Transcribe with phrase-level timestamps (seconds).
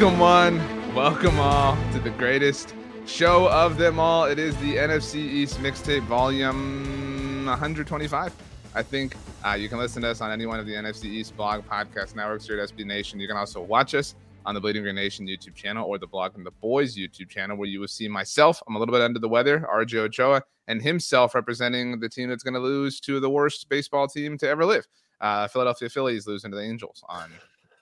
[0.00, 4.24] Welcome one, welcome all to the greatest show of them all.
[4.24, 8.34] It is the NFC East mixtape volume 125.
[8.74, 9.14] I think
[9.46, 12.16] uh, you can listen to us on any one of the NFC East blog podcast
[12.16, 13.20] networks here at SB Nation.
[13.20, 14.14] You can also watch us
[14.46, 17.58] on the Bleeding Green Nation YouTube channel or the Blog and the Boys YouTube channel,
[17.58, 18.62] where you will see myself.
[18.66, 22.42] I'm a little bit under the weather, RJ Ochoa, and himself representing the team that's
[22.42, 24.86] going to lose to the worst baseball team to ever live.
[25.20, 27.30] Uh, Philadelphia Phillies losing to the Angels on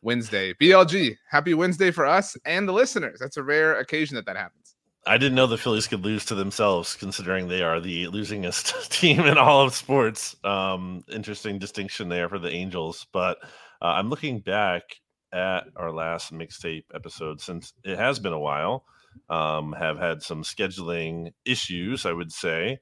[0.03, 0.55] Wednesday.
[0.55, 3.19] BLG, happy Wednesday for us and the listeners.
[3.21, 4.75] That's a rare occasion that that happens.
[5.07, 9.21] I didn't know the Phillies could lose to themselves, considering they are the losingest team
[9.21, 10.37] in all of sports.
[10.45, 13.07] Um, interesting distinction there for the Angels.
[13.13, 13.39] But
[13.81, 14.83] uh, I'm looking back
[15.33, 18.85] at our last mixtape episode since it has been a while.
[19.31, 22.79] Um, have had some scheduling issues, I would say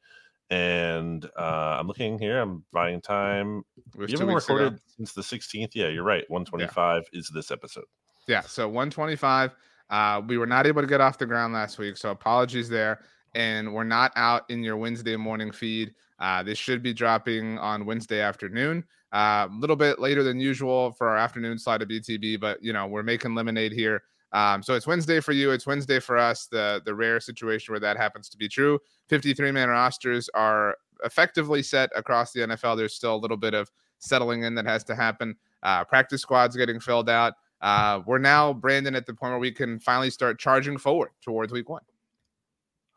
[0.51, 2.41] and uh, I'm looking here.
[2.41, 3.63] I'm buying time.
[3.97, 4.79] We haven't recorded ago.
[4.97, 5.71] since the 16th.
[5.75, 6.25] Yeah, you're right.
[6.29, 7.19] 125 yeah.
[7.19, 7.85] is this episode.
[8.29, 9.55] Yeah, so 125.
[9.89, 13.01] Uh, we were not able to get off the ground last week, so apologies there.
[13.35, 15.95] And we're not out in your Wednesday morning feed.
[16.19, 18.85] Uh, this should be dropping on Wednesday afternoon.
[19.13, 22.73] Uh, a little bit later than usual for our afternoon slide of BTB, but you
[22.73, 24.03] know we're making lemonade here
[24.37, 25.51] um, so it's Wednesday for you.
[25.51, 26.47] It's Wednesday for us.
[26.47, 28.79] The the rare situation where that happens to be true.
[29.09, 32.77] 53 man rosters are effectively set across the NFL.
[32.77, 35.37] There's still a little bit of settling in that has to happen.
[35.63, 37.33] Uh, practice squads getting filled out.
[37.63, 41.51] Uh, we're now Brandon at the point where we can finally start charging forward towards
[41.51, 41.83] week one.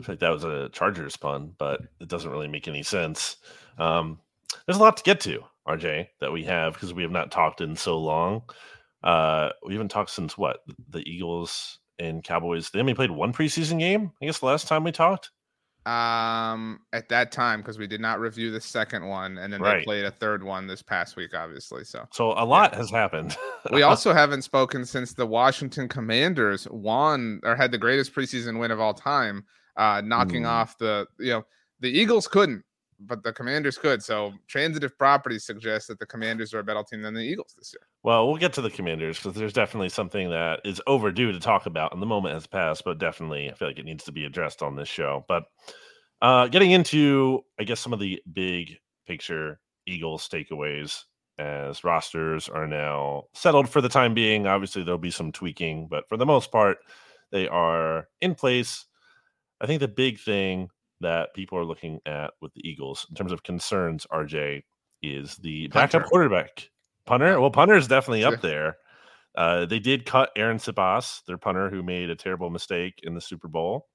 [0.01, 3.37] I think that was a Chargers pun, but it doesn't really make any sense.
[3.77, 4.19] Um,
[4.65, 7.61] there's a lot to get to, RJ, that we have because we have not talked
[7.61, 8.43] in so long.
[9.03, 12.69] Uh, we haven't talked since what the Eagles and Cowboys.
[12.69, 14.11] They only played one preseason game.
[14.21, 15.31] I guess the last time we talked.
[15.85, 19.79] Um, at that time, because we did not review the second one, and then right.
[19.79, 21.83] they played a third one this past week, obviously.
[21.83, 22.77] So, so a lot yeah.
[22.79, 23.35] has happened.
[23.71, 28.71] we also haven't spoken since the Washington Commanders won or had the greatest preseason win
[28.71, 29.45] of all time,
[29.77, 30.49] uh, knocking mm.
[30.49, 31.45] off the you know
[31.79, 32.63] the Eagles couldn't,
[32.99, 34.03] but the Commanders could.
[34.03, 37.73] So transitive property suggests that the Commanders are a better team than the Eagles this
[37.73, 37.87] year.
[38.03, 41.65] Well, we'll get to the Commanders because there's definitely something that is overdue to talk
[41.65, 42.83] about, and the moment has passed.
[42.83, 45.25] But definitely, I feel like it needs to be addressed on this show.
[45.27, 45.43] But
[46.21, 48.77] uh, getting into, I guess, some of the big
[49.07, 51.03] picture Eagles takeaways
[51.37, 54.45] as rosters are now settled for the time being.
[54.45, 56.79] Obviously, there'll be some tweaking, but for the most part,
[57.31, 58.85] they are in place.
[59.61, 60.69] I think the big thing
[61.01, 64.63] that people are looking at with the Eagles in terms of concerns, RJ,
[65.01, 66.69] is the backup quarterback.
[67.05, 67.39] Punter?
[67.39, 68.77] Well, punter is definitely up there.
[69.35, 73.21] Uh, they did cut Arryn Siposs, their punter, who made a terrible mistake in the
[73.21, 73.87] Super Bowl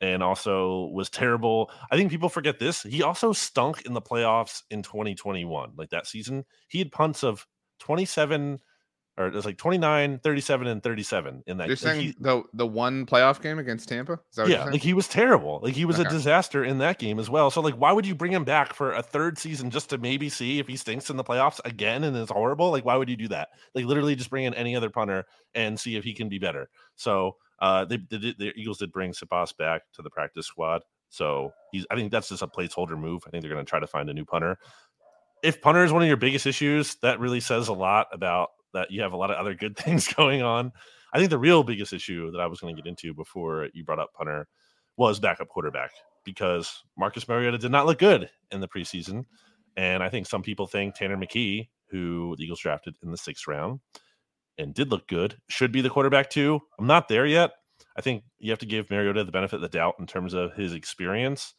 [0.00, 1.70] and also was terrible.
[1.90, 2.82] I think people forget this.
[2.82, 5.72] He also stunk in the playoffs in 2021.
[5.76, 7.46] Like that season, he had punts of
[7.80, 8.60] 27
[9.20, 11.66] or it was like 29, 37, and 37 in that.
[11.66, 14.18] You're saying he, the the one playoff game against Tampa?
[14.46, 15.60] yeah, like he was terrible.
[15.62, 16.08] Like he was okay.
[16.08, 17.50] a disaster in that game as well.
[17.50, 20.30] So like, why would you bring him back for a third season just to maybe
[20.30, 22.70] see if he stinks in the playoffs again and is horrible?
[22.70, 23.50] Like, why would you do that?
[23.74, 26.70] Like, literally just bring in any other punter and see if he can be better.
[26.96, 30.82] So uh, they, they did, the Eagles did bring Siposs back to the practice squad.
[31.10, 33.22] So he's, I think that's just a placeholder move.
[33.26, 34.58] I think they're going to try to find a new punter.
[35.42, 38.90] If punter is one of your biggest issues, that really says a lot about that
[38.90, 40.72] you have a lot of other good things going on.
[41.12, 43.84] I think the real biggest issue that I was going to get into before you
[43.84, 44.46] brought up punter
[44.96, 45.90] was backup quarterback
[46.24, 49.24] because Marcus Mariota did not look good in the preseason.
[49.76, 53.46] And I think some people think Tanner McKee, who the Eagles drafted in the sixth
[53.46, 53.80] round
[54.58, 56.60] and did look good, should be the quarterback too.
[56.78, 57.52] I'm not there yet.
[57.96, 60.54] I think you have to give Mariota the benefit of the doubt in terms of
[60.54, 61.54] his experience.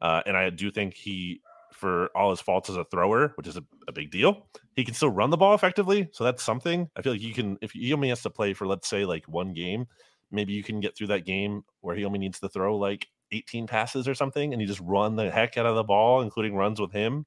[0.00, 1.40] Uh, and I do think he
[1.76, 4.46] for all his faults as a thrower, which is a, a, big deal.
[4.74, 6.88] He can still run the ball effectively, so that's something.
[6.96, 9.28] I feel like you can if he only has to play for let's say like
[9.28, 9.86] one game,
[10.30, 13.66] maybe you can get through that game where he only needs to throw like 18
[13.66, 16.80] passes or something, and you just run the heck out of the ball, including runs
[16.80, 17.26] with him.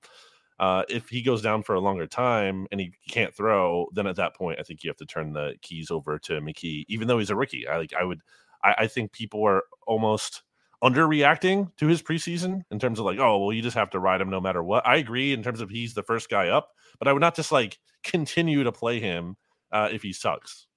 [0.60, 4.18] Uh, if he goes down for a longer time and he can't throw, then at
[4.18, 7.18] that point, I think you have to turn the keys over to McKee, even though
[7.18, 7.66] he's a rookie.
[7.66, 8.22] I like, I would,
[8.64, 10.44] I, I think people are almost
[10.84, 14.22] underreacting to his preseason in terms of like, oh, well, you just have to ride
[14.22, 14.86] him no matter what.
[14.88, 17.52] I agree in terms of he's the first guy up, but I would not just
[17.52, 19.38] like continue to play him
[19.72, 20.68] uh, if he sucks.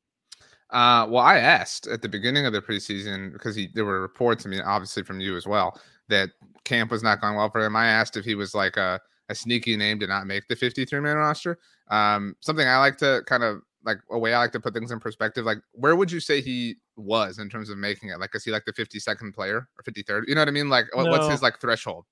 [0.70, 4.46] Uh, well, I asked at the beginning of the preseason because he there were reports,
[4.46, 5.78] I mean, obviously from you as well,
[6.08, 6.31] that
[6.64, 7.76] camp was not going well for him.
[7.76, 11.00] I asked if he was like a, a sneaky name to not make the 53
[11.00, 11.58] man roster.
[11.88, 14.90] Um, something I like to kind of like a way I like to put things
[14.90, 15.44] in perspective.
[15.44, 18.20] Like, where would you say he was in terms of making it?
[18.20, 20.23] Like, is he like the 52nd player or 53rd?
[20.26, 20.69] You know what I mean?
[20.69, 21.05] Like, no.
[21.05, 22.05] what's his like threshold?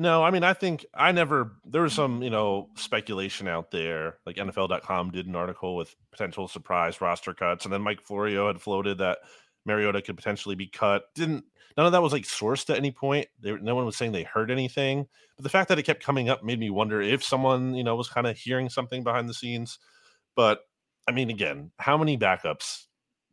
[0.00, 4.16] No, I mean, I think I never, there was some, you know, speculation out there.
[4.24, 7.66] Like NFL.com did an article with potential surprise roster cuts.
[7.66, 9.18] And then Mike Florio had floated that
[9.66, 11.02] Mariota could potentially be cut.
[11.14, 11.44] Didn't,
[11.76, 13.26] none of that was like sourced at any point.
[13.40, 15.06] There, no one was saying they heard anything.
[15.36, 17.94] But the fact that it kept coming up made me wonder if someone, you know,
[17.96, 19.78] was kind of hearing something behind the scenes.
[20.34, 20.60] But
[21.08, 22.84] I mean, again, how many backups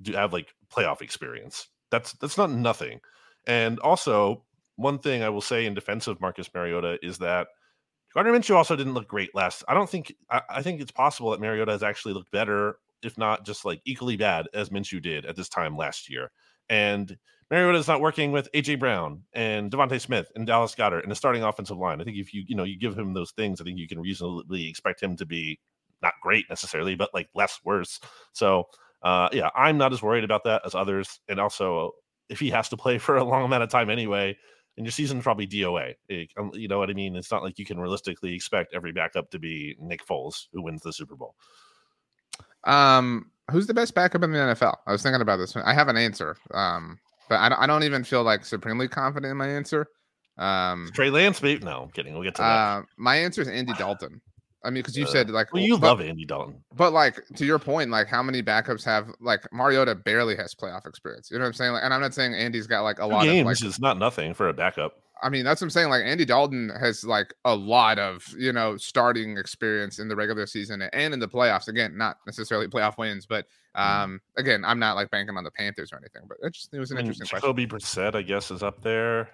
[0.02, 1.68] do have like playoff experience?
[1.92, 3.00] That's, that's not nothing.
[3.46, 4.44] And also,
[4.76, 7.48] one thing I will say in defense of Marcus Mariota is that
[8.14, 9.64] Gardner Minshew also didn't look great last.
[9.68, 13.18] I don't think I, I, think it's possible that Mariota has actually looked better, if
[13.18, 16.32] not just like equally bad as Minshew did at this time last year.
[16.70, 17.18] And
[17.52, 21.16] Mariota is not working with AJ Brown and DeVonta Smith and Dallas Goedert in the
[21.16, 22.02] starting offensive line.
[22.02, 24.00] I think if you you know you give him those things, I think you can
[24.00, 25.60] reasonably expect him to be
[26.02, 28.00] not great necessarily, but like less worse.
[28.34, 28.68] So
[29.04, 31.20] uh, yeah, I'm not as worried about that as others.
[31.30, 31.92] And also,
[32.30, 34.38] if he has to play for a long amount of time anyway,
[34.78, 35.96] and your season's probably DOA.
[36.08, 37.16] It, um, you know what I mean?
[37.16, 40.84] It's not like you can realistically expect every backup to be Nick Foles who wins
[40.84, 41.36] the Super Bowl.
[42.64, 44.76] Um, who's the best backup in the NFL?
[44.86, 45.56] I was thinking about this.
[45.56, 45.64] One.
[45.64, 46.38] I have an answer.
[46.54, 49.88] Um, but I don't, I don't even feel like supremely confident in my answer.
[50.38, 52.14] Um, Trey Lance, maybe no, I'm kidding.
[52.14, 52.48] We'll get to that.
[52.48, 54.22] Uh, my answer is Andy Dalton.
[54.64, 57.46] I mean, because you said like, well, you but, love Andy Dalton, but like to
[57.46, 61.30] your point, like how many backups have like Mariota barely has playoff experience.
[61.30, 61.72] You know what I'm saying?
[61.74, 63.80] Like, and I'm not saying Andy's got like a Two lot games of like, is
[63.80, 64.96] not nothing for a backup.
[65.22, 65.90] I mean, that's what I'm saying.
[65.90, 70.46] Like Andy Dalton has like a lot of you know starting experience in the regular
[70.46, 71.68] season and in the playoffs.
[71.68, 73.46] Again, not necessarily playoff wins, but
[73.76, 74.02] mm-hmm.
[74.04, 76.24] um, again, I'm not like banking on the Panthers or anything.
[76.28, 78.04] But it just it was an I mean, interesting Jacoby question.
[78.04, 79.30] Brissett, I guess, is up there.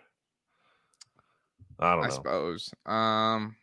[1.80, 2.04] I don't know.
[2.04, 2.14] I know.
[2.14, 2.74] suppose.
[2.86, 3.56] Um.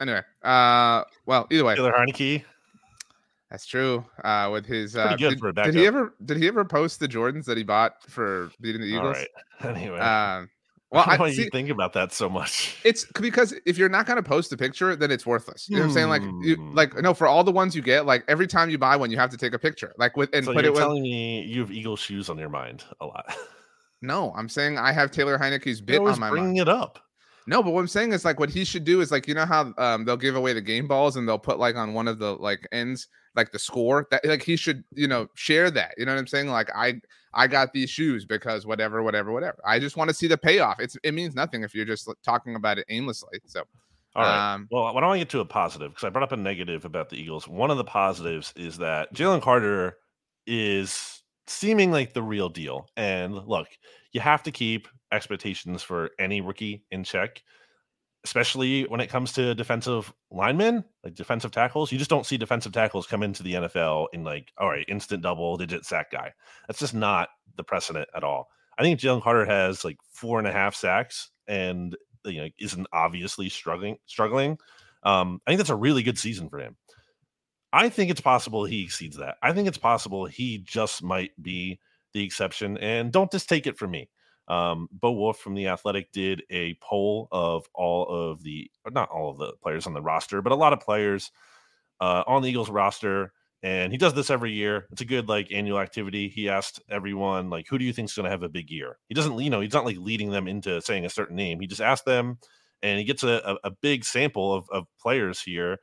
[0.00, 2.44] Anyway, uh, well, either way, Taylor Heinicke.
[3.50, 4.04] That's true.
[4.24, 7.56] Uh, with his uh, did, did, he ever did he ever post the Jordans that
[7.56, 9.04] he bought for beating the Eagles?
[9.04, 9.28] All right.
[9.64, 10.50] Anyway, um,
[10.90, 12.76] well, why do you think about that so much?
[12.84, 15.66] It's because if you're not going to post a picture, then it's worthless.
[15.66, 16.08] You know what I'm saying?
[16.10, 16.74] Like, you hmm.
[16.74, 19.16] like no, for all the ones you get, like every time you buy one, you
[19.16, 19.94] have to take a picture.
[19.96, 20.76] Like with and so put you're it.
[20.76, 23.34] Telling with, me you have Eagle shoes on your mind a lot.
[24.02, 26.58] no, I'm saying I have Taylor Heinicke's bit on my bringing mind.
[26.58, 26.98] it up.
[27.48, 29.46] No, but what I'm saying is like what he should do is like you know
[29.46, 32.18] how um, they'll give away the game balls and they'll put like on one of
[32.18, 36.06] the like ends like the score that like he should you know share that you
[36.06, 36.94] know what i'm saying like i
[37.34, 40.80] i got these shoes because whatever whatever whatever i just want to see the payoff
[40.80, 43.62] it's it means nothing if you're just talking about it aimlessly so
[44.14, 44.54] all right.
[44.54, 45.90] Um, well, why don't I get to a positive?
[45.90, 47.46] Because I brought up a negative about the Eagles.
[47.46, 49.98] One of the positives is that Jalen Carter
[50.46, 52.88] is seeming like the real deal.
[52.96, 53.68] And look,
[54.12, 57.42] you have to keep expectations for any rookie in check
[58.26, 61.92] especially when it comes to defensive linemen, like defensive tackles.
[61.92, 65.22] You just don't see defensive tackles come into the NFL in like, all right, instant
[65.22, 66.32] double digit sack guy.
[66.66, 68.48] That's just not the precedent at all.
[68.76, 72.88] I think Jalen Carter has like four and a half sacks and you know isn't
[72.92, 74.58] obviously struggling struggling.
[75.04, 76.76] Um, I think that's a really good season for him.
[77.72, 79.36] I think it's possible he exceeds that.
[79.40, 81.78] I think it's possible he just might be
[82.12, 82.76] the exception.
[82.78, 84.08] And don't just take it from me.
[84.48, 89.30] Um, Bo Wulf from the Athletic did a poll of all of the, not all
[89.30, 91.32] of the players on the roster, but a lot of players
[92.00, 93.32] uh, on the Eagles roster.
[93.62, 94.86] And he does this every year.
[94.92, 96.28] It's a good like annual activity.
[96.28, 98.98] He asked everyone like, "Who do you think is going to have a big year?"
[99.08, 101.58] He doesn't, you know, he's not like leading them into saying a certain name.
[101.58, 102.38] He just asked them,
[102.82, 105.78] and he gets a, a, a big sample of, of players here.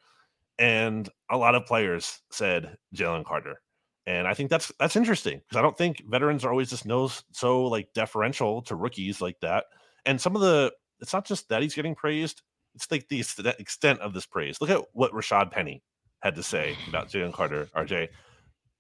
[0.60, 3.60] And a lot of players said Jalen Carter
[4.06, 7.24] and I think that's that's interesting because I don't think veterans are always just knows
[7.32, 9.66] so like deferential to rookies like that.
[10.06, 12.42] And some of the it's not just that he's getting praised;
[12.76, 13.24] it's like the
[13.60, 14.60] extent of this praise.
[14.60, 15.84] Look at what Rashad Penny
[16.22, 17.70] had to say about Jalen Carter.
[17.76, 18.10] RJ,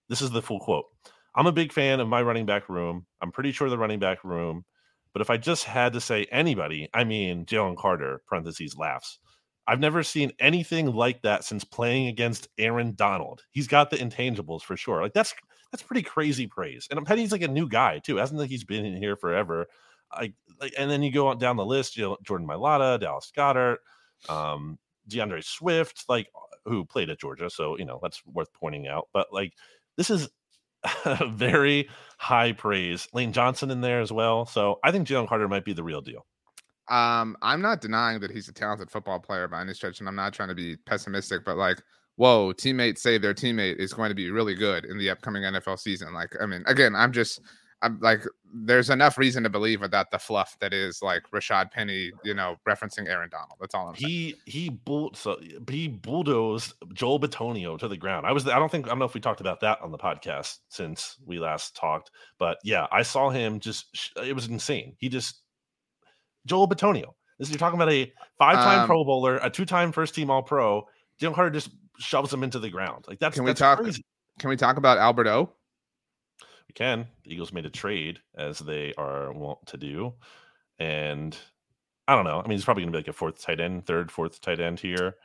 [0.09, 0.85] this is the full quote.
[1.35, 3.05] I'm a big fan of my running back room.
[3.21, 4.65] I'm pretty sure the running back room.
[5.13, 8.21] But if I just had to say anybody, I mean Jalen Carter.
[8.27, 9.19] Parentheses laughs.
[9.67, 13.43] I've never seen anything like that since playing against Aaron Donald.
[13.51, 15.01] He's got the intangibles for sure.
[15.01, 15.33] Like that's
[15.71, 16.87] that's pretty crazy praise.
[16.91, 18.17] And Penny's like a new guy too.
[18.17, 19.67] Hasn't like he's been in here forever.
[20.11, 21.97] I like, and then you go on down the list.
[21.97, 23.77] You know, Jordan Mailata, Dallas Goedert,
[24.29, 24.77] um,
[25.07, 26.27] D'Andre Swift, like
[26.65, 27.49] who played at Georgia.
[27.49, 29.07] So you know that's worth pointing out.
[29.13, 29.53] But like
[29.97, 30.29] this is
[31.29, 33.07] very high praise.
[33.13, 34.45] Lane Johnson in there as well.
[34.45, 36.25] So I think Jalen Carter might be the real deal.
[36.89, 40.15] Um, I'm not denying that he's a talented football player by any stretch, and I'm
[40.15, 41.81] not trying to be pessimistic, but like,
[42.15, 45.79] whoa, teammates say their teammate is going to be really good in the upcoming NFL
[45.79, 46.13] season.
[46.13, 47.41] Like, I mean, again, I'm just
[47.83, 48.23] I'm like,
[48.53, 52.55] there's enough reason to believe that the fluff that is like Rashad Penny, you know,
[52.67, 53.57] referencing Aaron Donald.
[53.59, 54.09] That's all I'm saying.
[54.09, 55.37] He he bull so
[55.69, 58.25] he bulldozed Joel Bitonio to the ground.
[58.25, 59.97] I was I don't think I don't know if we talked about that on the
[59.97, 64.95] podcast since we last talked, but yeah, I saw him just it was insane.
[64.97, 65.42] He just
[66.45, 67.13] Joel Bitonio.
[67.39, 70.87] This you're talking about a five-time Um, Pro Bowler, a two-time first-team All-Pro.
[71.19, 71.69] Jalen Carter just
[71.99, 73.05] shoves him into the ground.
[73.07, 74.03] Like that's Can we that's talk- crazy.
[74.39, 75.49] Can we talk about Albert O?
[76.67, 77.07] We can.
[77.23, 80.13] The Eagles made a trade as they are wont to do,
[80.79, 81.37] and
[82.07, 82.39] I don't know.
[82.39, 84.59] I mean, he's probably going to be like a fourth tight end, third, fourth tight
[84.59, 85.15] end here.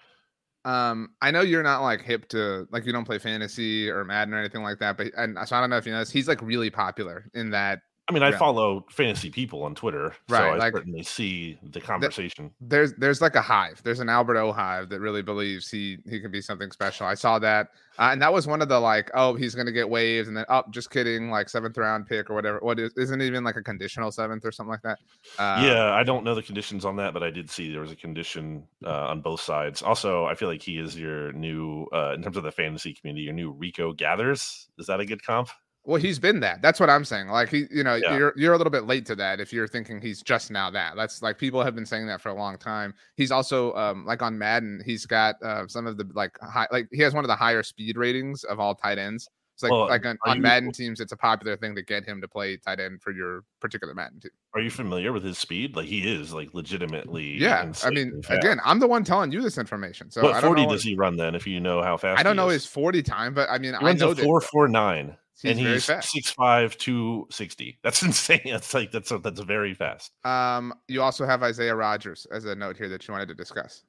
[0.64, 4.34] Um, I know you're not like hip to like you don't play fantasy or Madden
[4.34, 6.10] or anything like that, but and so I don't know if you know this.
[6.10, 8.38] He's like really popular in that I mean, I Yeah.
[8.38, 12.50] follow fantasy people on Twitter, so I like- certainly see the conversation.
[12.59, 13.83] there's there's like a hive.
[13.83, 17.07] There's an Albert O hive that really believes he he can be something special.
[17.07, 19.91] I saw that, uh, and that was one of the like, oh, he's gonna get
[19.91, 22.59] waves, and then up, oh, just kidding, like seventh round pick or whatever.
[22.61, 24.99] What is isn't even like a conditional seventh or something like that.
[25.38, 27.93] Uh, yeah, I don't know the conditions on that, but I did see there was
[27.93, 29.83] a condition uh, on both sides.
[29.83, 33.25] Also, I feel like he is your new, uh, in terms of the fantasy community,
[33.25, 34.69] your new Rico Gathers.
[34.79, 35.50] Is that a good comp?
[35.85, 36.61] Well, he's been that.
[36.61, 37.28] That's what I'm saying.
[37.28, 38.16] Like he, you know, Yeah.
[38.16, 40.97] you're you're a little bit late to that if you're thinking he's just now that.
[40.97, 42.92] That's like people have been saying that for a long time.
[43.16, 46.88] He's also um like on Madden, he's got uh some of the like high like
[46.92, 49.28] he has one of the higher speed ratings of all tight ends.
[49.54, 52.04] It's like Well, like on, on you- Madden teams, it's a popular thing to get
[52.04, 54.30] him to play tight end for your particular Madden team.
[54.54, 55.75] Are you familiar with his speed?
[55.75, 57.38] Like he is like legitimately.
[57.40, 60.50] Yeah, I mean, again, I'm the one telling you this information, so what I don't
[60.54, 61.35] forty does he run then?
[61.35, 62.62] If you know how fast, I don't know is?
[62.64, 65.85] his 40 time, but I mean, He I runs know four four nine, and he's
[65.85, 67.78] six five two sixty.
[67.83, 68.40] That's insane.
[68.45, 70.12] That's like that's a, that's very fast.
[70.25, 73.83] Um, you also have Isaiah Rodgers as a note here that you wanted to discuss.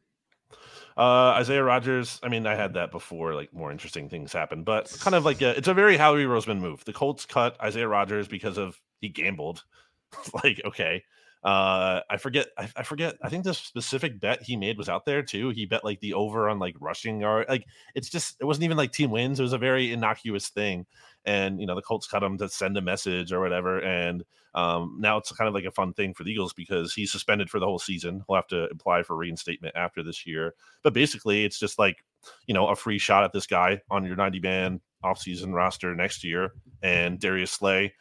[0.98, 2.20] Uh, Isaiah Rodgers.
[2.24, 3.34] I mean, I had that before.
[3.34, 6.60] Like more interesting things happen, but kind of like a, it's a very Howie Roseman
[6.60, 6.84] move.
[6.86, 9.63] The Colts cut Isaiah Rodgers because of he gambled.
[10.44, 11.03] like okay,
[11.44, 12.48] uh, I forget.
[12.58, 13.15] I, I forget.
[13.24, 15.50] I think the specific bet he made was out there too.
[15.50, 17.46] He bet like the over on like rushing yard.
[17.48, 17.65] Like
[17.96, 19.39] it's just it wasn't even like team wins.
[19.39, 20.86] It was a very innocuous thing,
[21.26, 23.80] and you know the Colts cut him to send a message or whatever.
[23.80, 24.24] And
[24.56, 27.50] um, now it's kind of like a fun thing for the Eagles because he's suspended
[27.50, 28.24] for the whole season.
[28.28, 30.56] He'll have to apply for reinstatement after this year.
[30.84, 32.04] But basically, it's just like
[32.48, 36.24] you know a free shot at this guy on your 90 man offseason roster next
[36.24, 36.52] year.
[36.82, 37.94] And Darius Slay,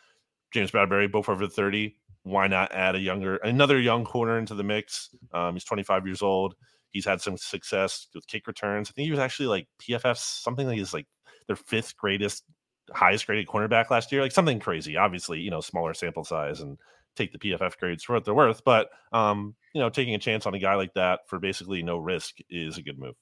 [0.52, 1.96] James Bradberry, both over 30.
[2.22, 5.10] Why not add a younger, another young corner into the mix?
[5.32, 6.54] Um, he's 25 years old.
[6.90, 8.90] He's had some success with kick returns.
[8.90, 11.06] I think he was actually like PFF something like he's like
[11.46, 12.44] their fifth greatest,
[12.92, 14.96] highest graded cornerback last year, like something crazy.
[14.96, 16.78] Obviously, you know, smaller sample size and
[17.16, 18.64] take the PFF grades for what they're worth.
[18.64, 21.98] But um, you know, taking a chance on a guy like that for basically no
[21.98, 23.14] risk is a good move.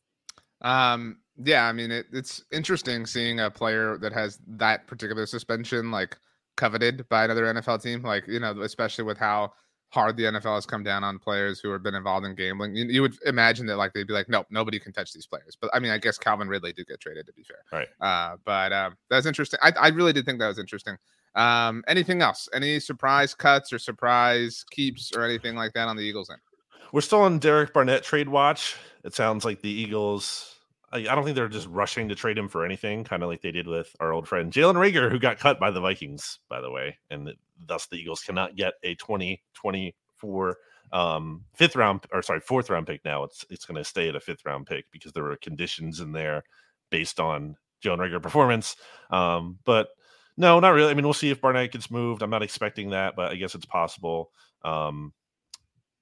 [0.62, 5.90] Um, yeah, I mean, it, it's interesting seeing a player that has that particular suspension
[5.90, 6.16] like
[6.56, 8.02] coveted by another NFL team.
[8.02, 9.52] Like, you know, especially with how
[9.90, 12.74] hard the NFL has come down on players who have been involved in gambling.
[12.74, 15.56] You, you would imagine that like they'd be like, nope, nobody can touch these players.
[15.60, 17.58] But I mean, I guess Calvin Ridley did get traded to be fair.
[17.72, 17.88] Right.
[18.00, 19.58] Uh, but um, that's interesting.
[19.62, 20.96] I, I really did think that was interesting.
[21.34, 22.48] Um, anything else?
[22.54, 26.40] Any surprise cuts or surprise keeps or anything like that on the Eagles end?
[26.92, 28.76] We're still on Derek Barnett trade watch.
[29.04, 30.55] It sounds like the Eagles.
[30.96, 33.52] I, don't think they're just rushing to trade him for anything, kind of like they
[33.52, 36.70] did with our old friend Jalen Reagor, who got cut by the Vikings, by the
[36.70, 37.32] way, and
[37.66, 40.56] thus the Eagles cannot get a 2024
[40.92, 43.04] um, fifth round or sorry fourth round pick.
[43.04, 46.00] Now it's it's going to stay at a fifth round pick because there were conditions
[46.00, 46.44] in there
[46.90, 48.76] based on Jalen Reagor performance.
[49.10, 49.88] Um, but
[50.36, 50.90] no, not really.
[50.90, 52.22] I mean, we'll see if Barnett gets moved.
[52.22, 54.30] I'm not expecting that, but I guess it's possible.
[54.64, 55.12] Um,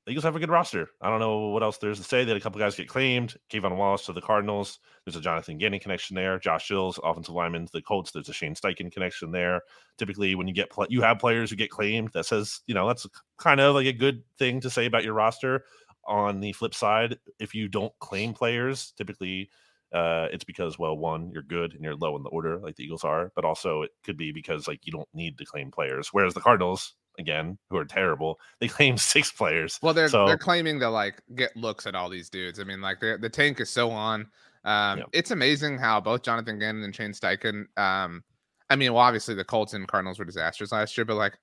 [0.07, 0.91] Eagles have a good roster.
[1.01, 2.27] I don't know what else there's to say.
[2.27, 3.37] Had a couple guys get claimed.
[3.51, 4.79] Kayvon Wallace to the Cardinals.
[5.05, 6.39] There's a Jonathan Gannon connection there.
[6.39, 8.11] Josh Sills, offensive lineman to the Colts.
[8.11, 9.63] There's a Shane Steichen connection there.
[9.97, 12.87] Typically, when you get pl- you have players who get claimed, that says you know
[12.87, 13.07] that's
[13.39, 15.65] kind of like a good thing to say about your roster.
[16.07, 19.49] On the flip side, if you don't claim players, typically
[19.95, 22.85] uh, it's because well, one, you're good and you're low in the order like the
[22.85, 26.09] Eagles are, but also it could be because like you don't need to claim players.
[26.13, 29.79] Whereas the Cardinals, again, who are terrible, they claim six players.
[29.83, 32.61] Well, they're So- they're claiming to like get looks at all these dudes.
[32.61, 34.23] I mean, like the tank is so on.
[34.65, 35.05] Um, Yeah.
[35.13, 37.67] It's amazing how both Jonathan Gannon and Shane Steichen.
[37.79, 38.25] Um,
[38.71, 41.37] I mean, well, obviously the Colts and Cardinals were disasters last year, but like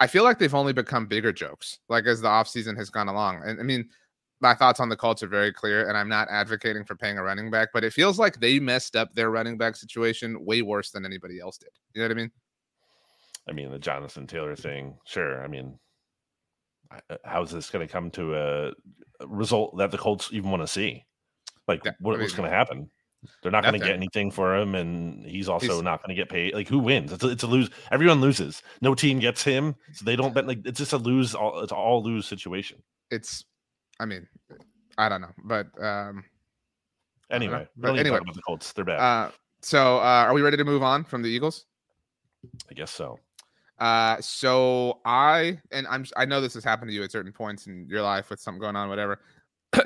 [0.00, 3.42] I feel like they've only become bigger jokes like as the offseason has gone along.
[3.44, 3.88] And I mean,
[4.40, 7.22] my thoughts on the Colts are very clear, and I'm not advocating for paying a
[7.24, 10.92] running back, but it feels like they messed up their running back situation way worse
[10.92, 11.70] than anybody else did.
[11.94, 12.30] You know what I mean?
[13.48, 15.42] I mean, the Jonathan Taylor thing, sure.
[15.42, 15.78] I mean,
[16.90, 18.72] uh, how's this going to come to a
[19.26, 21.04] result that the Colts even want to see?
[21.66, 22.90] Like, Yeah, what, I what's going to happen?
[23.42, 26.20] They're not going to get anything for him, and he's also He's- not going to
[26.20, 26.54] get paid.
[26.54, 27.12] Like, who wins?
[27.12, 27.68] It's a, it's a lose.
[27.90, 28.62] Everyone loses.
[28.80, 30.46] No team gets him, so they don't bet.
[30.46, 31.34] Like, it's just a lose.
[31.34, 32.80] All it's all lose situation.
[33.10, 33.44] It's,
[33.98, 34.28] I mean,
[34.98, 37.36] I don't know, but um, know.
[37.36, 38.72] Anyway, But don't need to anyway, about the Colts.
[38.72, 39.00] They're bad.
[39.00, 39.30] uh,
[39.62, 41.66] so uh, are we ready to move on from the Eagles?
[42.70, 43.18] I guess so.
[43.78, 47.66] Uh, so I and I'm I know this has happened to you at certain points
[47.66, 49.20] in your life with something going on, whatever.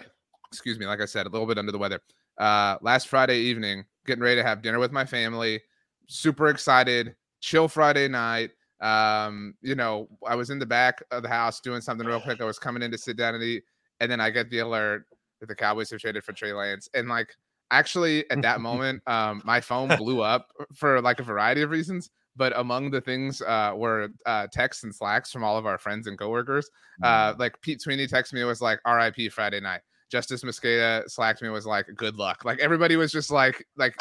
[0.48, 2.00] Excuse me, like I said, a little bit under the weather.
[2.38, 5.60] Uh, last Friday evening, getting ready to have dinner with my family.
[6.08, 8.50] Super excited, chill Friday night.
[8.80, 12.40] Um, you know, I was in the back of the house doing something real quick.
[12.40, 13.62] I was coming in to sit down and eat,
[14.00, 15.04] and then I get the alert
[15.40, 17.36] that the Cowboys have traded for Trey Lance, and like
[17.70, 22.10] actually at that moment, um, my phone blew up for like a variety of reasons
[22.36, 26.06] but among the things uh, were uh, texts and slacks from all of our friends
[26.06, 26.70] and coworkers.
[27.02, 27.38] Uh, mm.
[27.38, 29.28] like Pete Sweeney texted me was like "R.I.P.
[29.28, 29.80] Friday night."
[30.12, 33.94] Justis Mosqueda slacked me was like "Good luck." Like everybody was just like like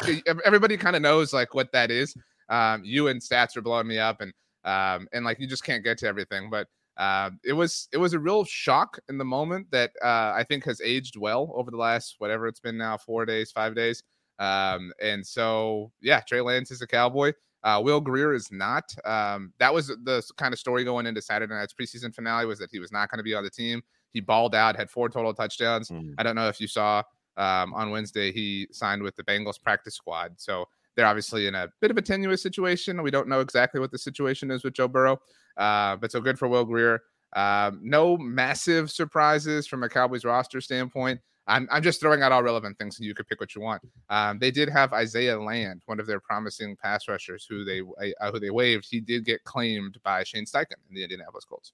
[0.44, 2.14] everybody kind of knows like what that is.
[2.48, 4.32] Um, you and stats are blowing me up, and
[4.64, 6.68] um, and like you just can't get to everything, but.
[6.98, 10.62] Uh, it was it was a real shock in the moment that uh, I think
[10.64, 14.02] has aged well over the last whatever it's been now four days five days
[14.38, 17.32] um, and so yeah Trey Lance is a Cowboy
[17.64, 18.94] uh, Will Grier is not.
[19.04, 22.70] Um, that was the kind of story going into Saturday night's preseason finale was that
[22.70, 23.82] he was not going to be on the team.
[24.12, 25.88] He balled out, had four total touchdowns.
[25.88, 26.14] Mm.
[26.18, 27.02] I don't know if you saw
[27.36, 30.34] um, on Wednesday he signed with the Bengals practice squad.
[30.36, 30.66] So
[30.96, 33.02] they're obviously in a bit of a tenuous situation.
[33.02, 35.18] We don't know exactly what the situation is with Joe Burrow,
[35.56, 37.02] uh, but so good for Will Grier.
[37.34, 41.20] Um, no massive surprises from a Cowboys roster standpoint.
[41.46, 43.82] I'm, I'm just throwing out all relevant things and you could pick what you want.
[44.08, 48.30] Um, they did have Isaiah Land, one of their promising pass rushers who they uh,
[48.30, 48.86] who they waived.
[48.88, 51.72] He did get claimed by Shane Steichen in the Indianapolis Colts.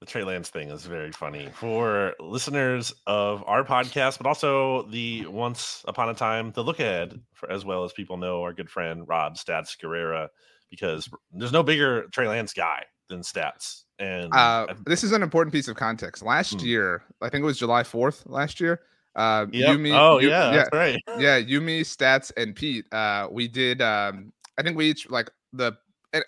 [0.00, 5.26] The Trey Lance thing is very funny for listeners of our podcast, but also the
[5.26, 8.68] once upon a time the look ahead, for, as well as people know our good
[8.68, 10.28] friend Rob Stats Guerrera,
[10.70, 15.52] because there's no bigger Trey Lance guy than Stats and uh, this is an important
[15.52, 16.22] piece of context.
[16.22, 16.66] Last hmm.
[16.66, 18.80] year, I think it was July 4th last year.
[19.14, 19.76] Uh, yep.
[19.76, 21.00] Yumi, oh, you, yeah, yeah, right.
[21.18, 22.92] yeah, Yumi, Stats, and Pete.
[22.92, 25.72] Uh, we did, um, I think we each, like, the,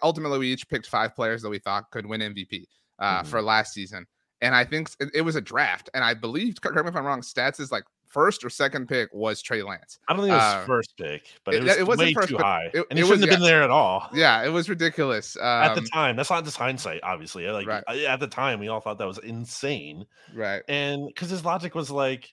[0.03, 2.67] ultimately, we each picked five players that we thought could win MVP
[3.01, 3.29] uh, mm-hmm.
[3.29, 4.07] for last season.
[4.41, 5.91] And I think it, it was a draft.
[5.95, 9.13] And I believe, correct me if I'm wrong, Stats is like first or second pick
[9.13, 9.99] was Trey Lance.
[10.09, 12.29] I don't think it was uh, first pick, but it, was it wasn't way first,
[12.29, 14.09] too high, it, and he shouldn't was, have been there at all.
[14.15, 16.17] Yeah, it was ridiculous um, at the um, time.
[16.17, 17.47] That's not just hindsight, obviously.
[17.49, 17.85] Like right.
[17.89, 20.63] at the time, we all thought that was insane, right?
[20.69, 22.33] And because his logic was like,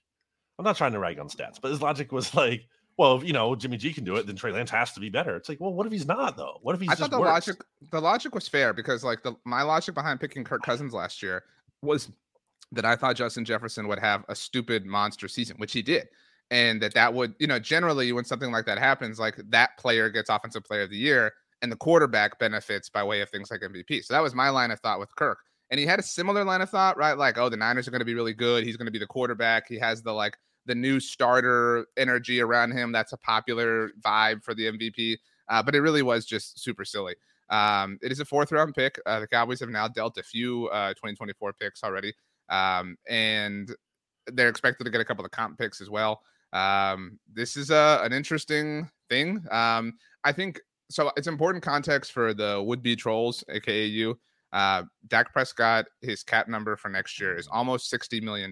[0.59, 2.67] I'm not trying to rag on stats, but his logic was like.
[2.95, 5.09] Well, if, you know, Jimmy G can do it, then Trey Lance has to be
[5.09, 5.35] better.
[5.35, 6.59] It's like, well, what if he's not though?
[6.61, 6.91] What if he's?
[6.91, 7.47] I thought the works?
[7.47, 11.23] logic, the logic was fair because, like, the my logic behind picking Kirk Cousins last
[11.23, 11.43] year
[11.81, 12.11] was
[12.73, 16.07] that I thought Justin Jefferson would have a stupid monster season, which he did
[16.51, 20.09] and that that would you know generally when something like that happens like that player
[20.09, 21.31] gets offensive player of the year
[21.63, 24.03] and the quarterback benefits by way of things like MVP.
[24.03, 25.39] So that was my line of thought with Kirk.
[25.71, 27.17] And he had a similar line of thought, right?
[27.17, 28.65] Like, oh, the Niners are going to be really good.
[28.65, 29.67] He's going to be the quarterback.
[29.67, 32.91] He has the like the new starter energy around him.
[32.91, 35.17] That's a popular vibe for the MVP.
[35.49, 37.15] Uh, but it really was just super silly.
[37.49, 38.99] Um, it is a fourth round pick.
[39.05, 42.13] Uh, the Cowboys have now dealt a few uh, 2024 picks already.
[42.53, 43.73] Um, and
[44.27, 46.21] they're expected to get a couple of comp picks as well.
[46.53, 49.43] Um, this is a, an interesting thing.
[49.49, 51.11] Um, I think so.
[51.17, 54.19] It's important context for the would be trolls, aka you.
[54.51, 58.51] Uh, Dak Prescott, his cap number for next year is almost $60 million.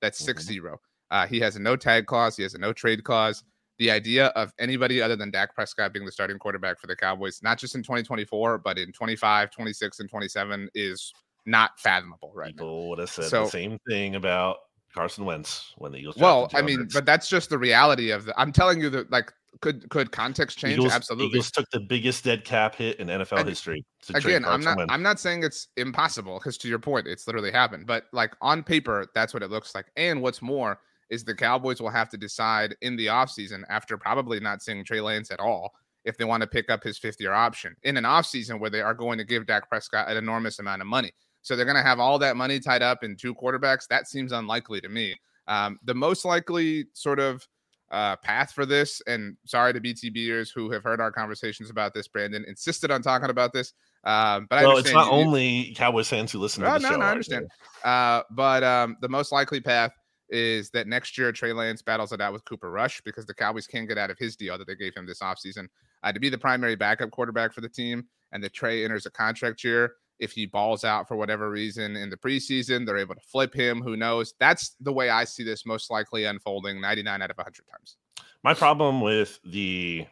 [0.00, 0.52] That's 6 mm-hmm.
[0.52, 0.80] 0.
[1.10, 3.44] Uh, he has a no tag clause, he has a no trade clause.
[3.78, 7.40] The idea of anybody other than Dak Prescott being the starting quarterback for the Cowboys,
[7.42, 11.12] not just in 2024, but in 25, 26, and 27 is
[11.46, 12.88] not fathomable right People now.
[12.88, 14.58] would have said so, the same thing about
[14.94, 16.16] Carson Wentz when the Eagles.
[16.16, 18.38] Well, I mean, but that's just the reality of the.
[18.38, 20.74] I'm telling you that like could could context change?
[20.74, 21.26] Eagles, Absolutely.
[21.28, 23.84] Eagles took the biggest dead cap hit in NFL and, history.
[24.14, 24.92] Again, I'm not Wentz.
[24.92, 27.86] I'm not saying it's impossible because to your point, it's literally happened.
[27.86, 29.86] But like on paper, that's what it looks like.
[29.96, 30.78] And what's more
[31.10, 35.00] is the Cowboys will have to decide in the offseason after probably not seeing Trey
[35.00, 35.72] Lance at all
[36.04, 38.80] if they want to pick up his fifth year option in an offseason where they
[38.80, 41.12] are going to give Dak Prescott an enormous amount of money.
[41.46, 43.86] So they're going to have all that money tied up in two quarterbacks.
[43.86, 45.14] That seems unlikely to me.
[45.46, 47.46] Um, the most likely sort of
[47.92, 52.08] uh, path for this, and sorry to BTBers who have heard our conversations about this,
[52.08, 53.74] Brandon insisted on talking about this.
[54.02, 56.96] Um, but well, it's not you, only Cowboys fans who listen to the no, show.
[56.96, 57.48] No, I understand.
[57.84, 59.92] Uh, but um, the most likely path
[60.28, 63.68] is that next year Trey Lance battles it out with Cooper Rush because the Cowboys
[63.68, 65.68] can't get out of his deal that they gave him this offseason
[66.02, 69.10] uh, to be the primary backup quarterback for the team, and that Trey enters a
[69.10, 73.20] contract year if he balls out for whatever reason in the preseason, they're able to
[73.20, 73.80] flip him.
[73.82, 74.34] Who knows?
[74.38, 77.96] That's the way I see this most likely unfolding 99 out of 100 times.
[78.42, 80.06] My problem with the,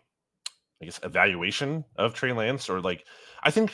[0.81, 3.05] I guess, evaluation of Trey Lance, or like,
[3.43, 3.73] I think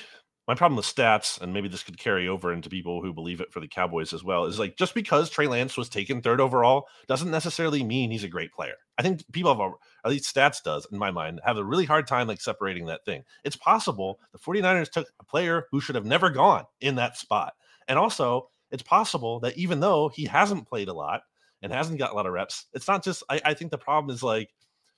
[0.51, 3.53] my problem with stats, and maybe this could carry over into people who believe it
[3.53, 6.89] for the Cowboys as well, is like just because Trey Lance was taken third overall
[7.07, 8.75] doesn't necessarily mean he's a great player.
[8.99, 9.73] I think people have,
[10.05, 13.05] at least stats does in my mind, have a really hard time like separating that
[13.05, 13.23] thing.
[13.45, 17.53] It's possible the 49ers took a player who should have never gone in that spot.
[17.87, 21.21] And also, it's possible that even though he hasn't played a lot
[21.63, 24.13] and hasn't got a lot of reps, it's not just, I, I think the problem
[24.13, 24.51] is like,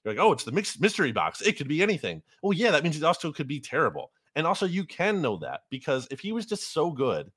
[0.02, 1.42] you're like, oh, it's the mixed mystery box.
[1.42, 2.22] It could be anything.
[2.42, 4.12] Well, yeah, that means it also could be terrible.
[4.34, 7.30] And also, you can know that because if he was just so good,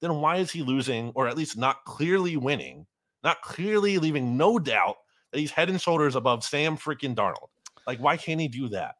[0.00, 2.86] then why is he losing or at least not clearly winning,
[3.22, 4.96] not clearly leaving no doubt
[5.30, 7.48] that he's head and shoulders above Sam freaking Darnold?
[7.86, 8.96] Like, why can't he do that?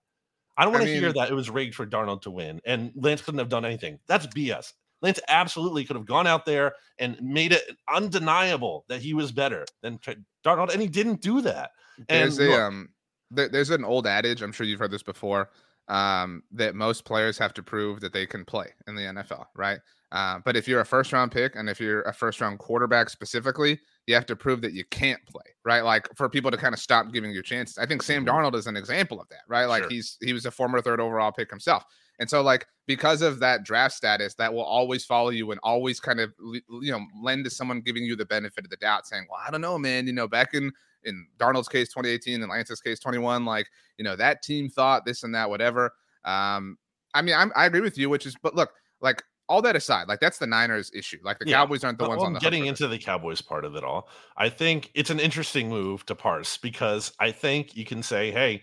[0.56, 3.22] I don't want to hear that it was rigged for Darnold to win and Lance
[3.22, 3.98] couldn't have done anything.
[4.06, 4.72] That's BS.
[5.00, 9.66] Lance absolutely could have gone out there and made it undeniable that he was better
[9.82, 9.98] than
[10.44, 11.72] Darnold, and he didn't do that.
[12.08, 12.90] And there's a um,
[13.30, 14.42] there's an old adage.
[14.42, 15.50] I'm sure you've heard this before
[15.88, 19.78] um, that most players have to prove that they can play in the NFL, right?
[20.12, 23.08] Uh, but if you're a first round pick and if you're a first round quarterback
[23.08, 25.82] specifically, you have to prove that you can't play, right?
[25.82, 27.78] Like for people to kind of stop giving you chances.
[27.78, 28.34] I think Sam mm-hmm.
[28.34, 29.64] Darnold is an example of that, right?
[29.64, 29.90] Like sure.
[29.90, 31.84] he's he was a former third overall pick himself.
[32.18, 35.98] And so, like, because of that draft status, that will always follow you and always
[35.98, 39.26] kind of, you know, lend to someone giving you the benefit of the doubt, saying,
[39.30, 40.06] "Well, I don't know, man.
[40.06, 40.72] You know, back in
[41.04, 43.44] in Darnold's case, 2018, and Lance's case, 21.
[43.44, 45.92] Like, you know, that team thought this and that, whatever.
[46.24, 46.78] Um,
[47.14, 50.08] I mean, I'm, I agree with you, which is, but look, like all that aside,
[50.08, 51.18] like that's the Niners issue.
[51.22, 51.58] Like the yeah.
[51.58, 54.08] Cowboys aren't the ones on the getting into the Cowboys part of it all.
[54.36, 58.62] I think it's an interesting move to parse because I think you can say, hey,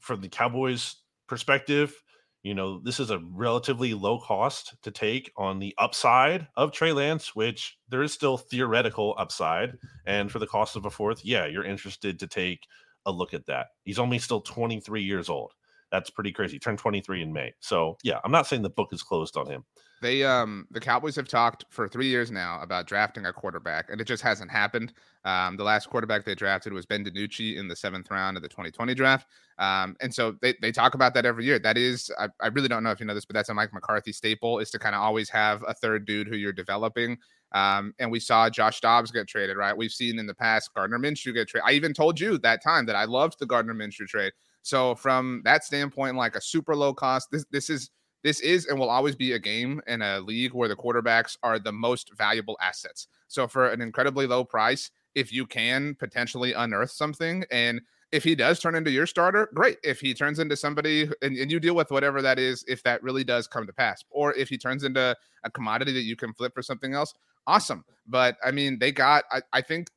[0.00, 2.02] from the Cowboys perspective,
[2.44, 6.92] you know, this is a relatively low cost to take on the upside of Trey
[6.92, 9.78] Lance, which there is still theoretical upside.
[10.06, 12.68] And for the cost of a fourth, yeah, you're interested to take
[13.06, 13.68] a look at that.
[13.84, 15.52] He's only still 23 years old.
[15.90, 16.58] That's pretty crazy.
[16.58, 17.54] Turned 23 in May.
[17.60, 19.64] So yeah, I'm not saying the book is closed on him.
[20.02, 24.00] They um the Cowboys have talked for three years now about drafting a quarterback, and
[24.00, 24.92] it just hasn't happened.
[25.24, 28.48] Um, the last quarterback they drafted was Ben DiNucci in the seventh round of the
[28.48, 29.26] 2020 draft.
[29.58, 31.58] Um, and so they, they talk about that every year.
[31.58, 33.72] That is, I, I really don't know if you know this, but that's a Mike
[33.72, 37.16] McCarthy staple is to kind of always have a third dude who you're developing.
[37.52, 39.74] Um, and we saw Josh Dobbs get traded, right?
[39.74, 41.68] We've seen in the past Gardner Minshew get traded.
[41.68, 44.32] I even told you that time that I loved the Gardner Minshew trade.
[44.62, 47.90] So from that standpoint, like a super low cost, this this is
[48.24, 51.58] this is and will always be a game in a league where the quarterbacks are
[51.58, 53.06] the most valuable assets.
[53.28, 57.80] So for an incredibly low price, if you can potentially unearth something and
[58.12, 59.78] if he does turn into your starter, great.
[59.82, 63.02] If he turns into somebody and, and, you deal with whatever that is, if that
[63.02, 66.32] really does come to pass, or if he turns into a commodity that you can
[66.32, 67.12] flip for something else,
[67.48, 67.84] awesome.
[68.06, 69.88] But I mean, they got, I, I think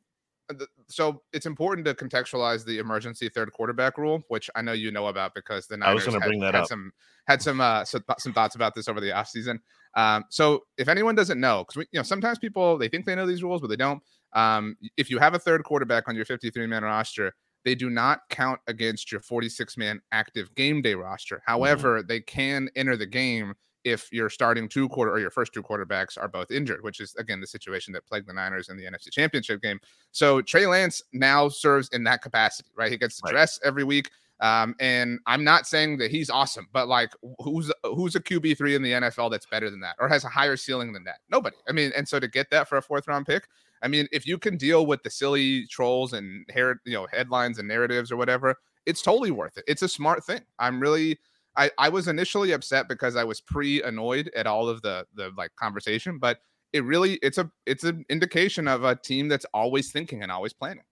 [0.88, 5.08] so it's important to contextualize the emergency third quarterback rule, which I know you know
[5.08, 6.68] about because the Niners I was going to bring that had up.
[6.68, 6.92] some
[7.28, 9.60] had some uh, some, some thoughts about this over the offseason.
[9.96, 13.28] Um, so if anyone doesn't know, because you know sometimes people they think they know
[13.28, 14.02] these rules, but they don't.
[14.34, 17.34] Um, if you have a third quarterback on your 53 man roster,
[17.66, 21.38] they do not count against your 46 man active game day roster.
[21.38, 21.52] Mm-hmm.
[21.52, 22.08] However, mm-hmm.
[22.08, 23.54] they can enter the game
[23.88, 27.16] if your starting two quarter or your first two quarterbacks are both injured, which is
[27.16, 29.80] again the situation that plagued the Niners in the NFC Championship game.
[30.12, 32.92] So Trey Lance now serves in that capacity, right?
[32.92, 34.12] He gets to dress every week.
[34.40, 38.76] Um, and I'm not saying that he's awesome, but like who's who's a QB three
[38.76, 41.18] in the NFL that's better than that or has a higher ceiling than that?
[41.30, 41.56] Nobody.
[41.68, 43.48] I mean, and so to get that for a fourth round pick,
[43.82, 47.58] I mean, if you can deal with the silly trolls and hair, you know, headlines
[47.58, 49.64] and narratives or whatever, it's totally worth it.
[49.68, 50.42] It's a smart thing.
[50.60, 51.20] I'm really
[51.58, 55.32] I, I was initially upset because I was pre annoyed at all of the the
[55.38, 56.40] like conversation, but
[56.74, 60.54] it really it's a it's an indication of a team that's always thinking and always
[60.54, 60.84] planning.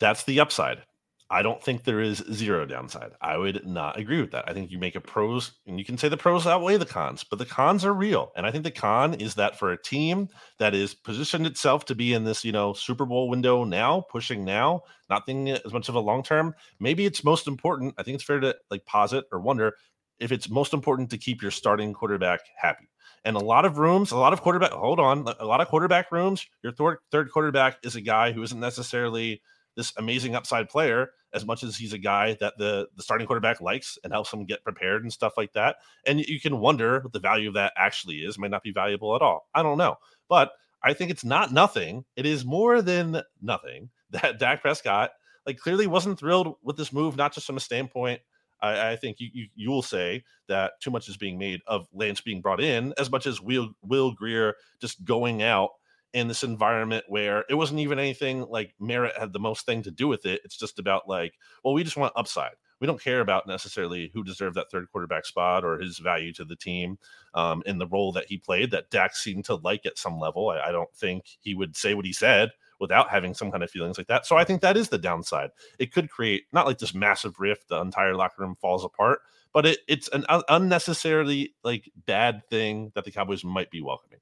[0.00, 0.82] That's the upside.
[1.32, 3.12] I don't think there is zero downside.
[3.22, 4.44] I would not agree with that.
[4.46, 7.24] I think you make a pros, and you can say the pros outweigh the cons,
[7.24, 8.32] but the cons are real.
[8.36, 11.94] And I think the con is that for a team that is positioned itself to
[11.94, 15.88] be in this, you know, Super Bowl window now, pushing now, not thinking as much
[15.88, 17.94] of a long term, maybe it's most important.
[17.96, 19.72] I think it's fair to like posit or wonder
[20.20, 22.90] if it's most important to keep your starting quarterback happy.
[23.24, 26.12] And a lot of rooms, a lot of quarterback, hold on, a lot of quarterback
[26.12, 29.40] rooms, your third, third quarterback is a guy who isn't necessarily
[29.76, 33.60] this amazing upside player as much as he's a guy that the the starting quarterback
[33.60, 35.76] likes and helps him get prepared and stuff like that.
[36.06, 38.38] And you can wonder what the value of that actually is.
[38.38, 39.48] Might not be valuable at all.
[39.54, 39.96] I don't know,
[40.28, 42.04] but I think it's not nothing.
[42.16, 45.12] It is more than nothing that Dak Prescott
[45.46, 48.20] like clearly wasn't thrilled with this move, not just from a standpoint.
[48.60, 51.88] I, I think you, you you will say that too much is being made of
[51.92, 55.70] Lance being brought in, as much as Will Will Grier just going out
[56.14, 59.90] in this environment where it wasn't even anything like merit had the most thing to
[59.90, 60.40] do with it.
[60.44, 62.52] It's just about like, well, we just want upside.
[62.82, 66.44] we don't care about necessarily who deserved that third quarterback spot or his value to
[66.44, 66.98] the team
[67.32, 70.50] um, in the role that he played that Dak seemed to like at some level.
[70.50, 73.70] I, I don't think he would say what he said without having some kind of
[73.70, 74.26] feelings like that.
[74.26, 75.50] So I think that is the downside.
[75.78, 79.20] It could create not like this massive rift, the entire locker room falls apart,
[79.52, 84.18] but it, it's an unnecessarily like bad thing that the Cowboys might be welcoming.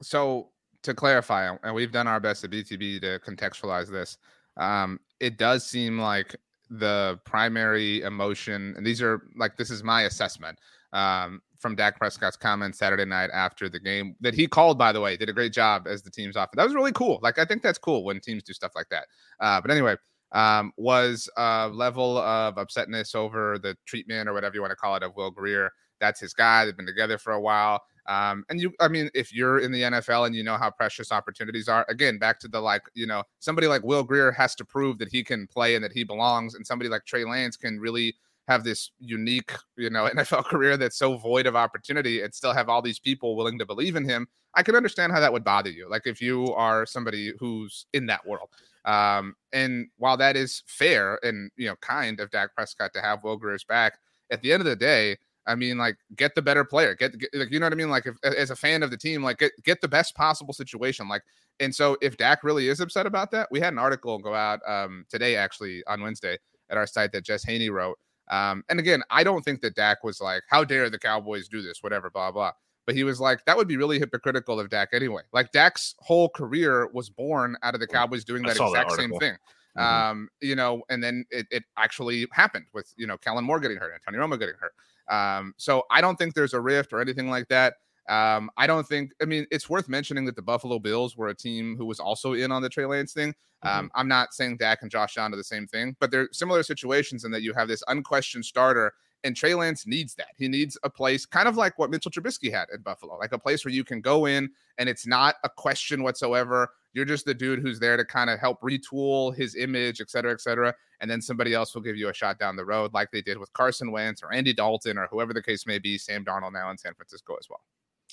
[0.00, 0.48] So
[0.82, 4.18] to clarify, and we've done our best at BTB to contextualize this,
[4.56, 6.36] um, it does seem like
[6.70, 10.58] the primary emotion, and these are like this is my assessment
[10.92, 14.78] um, from Dak Prescott's comments Saturday night after the game that he called.
[14.78, 16.52] By the way, did a great job as the team's offense.
[16.56, 17.18] That was really cool.
[17.22, 19.06] Like I think that's cool when teams do stuff like that.
[19.40, 19.96] Uh, but anyway,
[20.32, 24.96] um, was a level of upsetness over the treatment or whatever you want to call
[24.96, 25.70] it of Will Grier.
[26.00, 26.64] That's his guy.
[26.64, 27.80] They've been together for a while.
[28.10, 31.12] Um, and you, I mean, if you're in the NFL and you know how precious
[31.12, 34.64] opportunities are, again, back to the like, you know, somebody like Will Grier has to
[34.64, 37.78] prove that he can play and that he belongs, and somebody like Trey Lance can
[37.78, 38.16] really
[38.48, 42.68] have this unique, you know, NFL career that's so void of opportunity and still have
[42.68, 44.26] all these people willing to believe in him.
[44.54, 45.88] I can understand how that would bother you.
[45.88, 48.48] Like if you are somebody who's in that world.
[48.86, 53.22] Um, and while that is fair and you know kind of Dak Prescott to have
[53.22, 53.98] Will Grier's back,
[54.32, 56.94] at the end of the day, I mean, like, get the better player.
[56.94, 57.90] Get, get, like, you know what I mean?
[57.90, 61.08] Like, if as a fan of the team, like, get get the best possible situation.
[61.08, 61.22] Like,
[61.58, 64.60] and so if Dak really is upset about that, we had an article go out
[64.66, 67.98] um, today, actually on Wednesday, at our site that Jess Haynie wrote.
[68.30, 71.62] Um, and again, I don't think that Dak was like, "How dare the Cowboys do
[71.62, 72.52] this?" Whatever, blah blah.
[72.86, 75.22] But he was like, that would be really hypocritical of Dak anyway.
[75.32, 79.12] Like Dak's whole career was born out of the Cowboys doing that exact that same
[79.18, 79.36] thing.
[79.78, 79.80] Mm-hmm.
[79.80, 83.76] Um, you know, and then it, it actually happened with you know Kellen Moore getting
[83.76, 84.72] hurt, and Tony Romo getting hurt.
[85.10, 87.74] Um, so I don't think there's a rift or anything like that.
[88.08, 89.12] Um, I don't think.
[89.20, 92.32] I mean, it's worth mentioning that the Buffalo Bills were a team who was also
[92.32, 93.34] in on the Trey Lance thing.
[93.62, 93.86] Um, mm-hmm.
[93.94, 97.24] I'm not saying Dak and Josh Allen are the same thing, but they're similar situations
[97.24, 98.92] in that you have this unquestioned starter,
[99.22, 100.28] and Trey Lance needs that.
[100.36, 103.38] He needs a place, kind of like what Mitchell Trubisky had at Buffalo, like a
[103.38, 106.70] place where you can go in and it's not a question whatsoever.
[106.94, 110.32] You're just the dude who's there to kind of help retool his image, et cetera,
[110.32, 110.74] et cetera.
[111.00, 113.38] And then somebody else will give you a shot down the road, like they did
[113.38, 116.70] with Carson Wentz or Andy Dalton or whoever the case may be, Sam Darnold now
[116.70, 117.62] in San Francisco as well.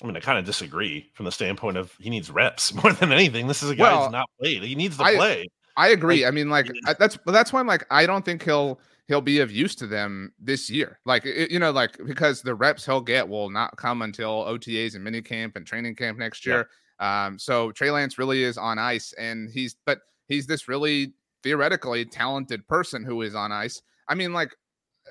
[0.02, 3.12] I mean, I kind of disagree from the standpoint of he needs reps more than
[3.12, 3.46] anything.
[3.46, 4.62] This is a guy well, who's not played.
[4.62, 5.48] He needs to I, play.
[5.76, 6.24] I agree.
[6.24, 6.66] Like, I mean, like
[6.98, 10.32] that's that's why I'm like, I don't think he'll he'll be of use to them
[10.38, 10.98] this year.
[11.04, 14.94] Like it, you know, like because the reps he'll get will not come until OTAs
[14.94, 16.68] and minicamp and training camp next year.
[17.00, 22.04] Um, so Trey Lance really is on ice, and he's but he's this really theoretically
[22.04, 23.80] talented person who is on ice.
[24.08, 24.54] I mean, like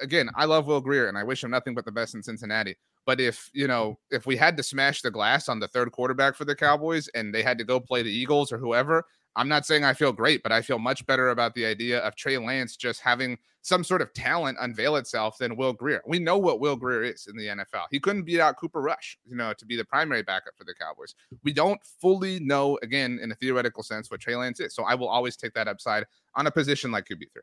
[0.02, 2.76] again, I love Will Grier and I wish him nothing but the best in Cincinnati.
[3.06, 6.36] But if you know, if we had to smash the glass on the third quarterback
[6.36, 9.06] for the Cowboys, and they had to go play the Eagles or whoever,
[9.38, 12.16] I'm not saying I feel great, but I feel much better about the idea of
[12.16, 16.02] Trey Lance just having some sort of talent unveil itself than Will Grier.
[16.08, 17.86] We know what Will Grier is in the NFL.
[17.92, 20.74] He couldn't beat out Cooper Rush, you know, to be the primary backup for the
[20.74, 21.14] Cowboys.
[21.44, 24.74] We don't fully know, again, in a theoretical sense, what Trey Lance is.
[24.74, 27.38] So I will always take that upside on a position like QB3.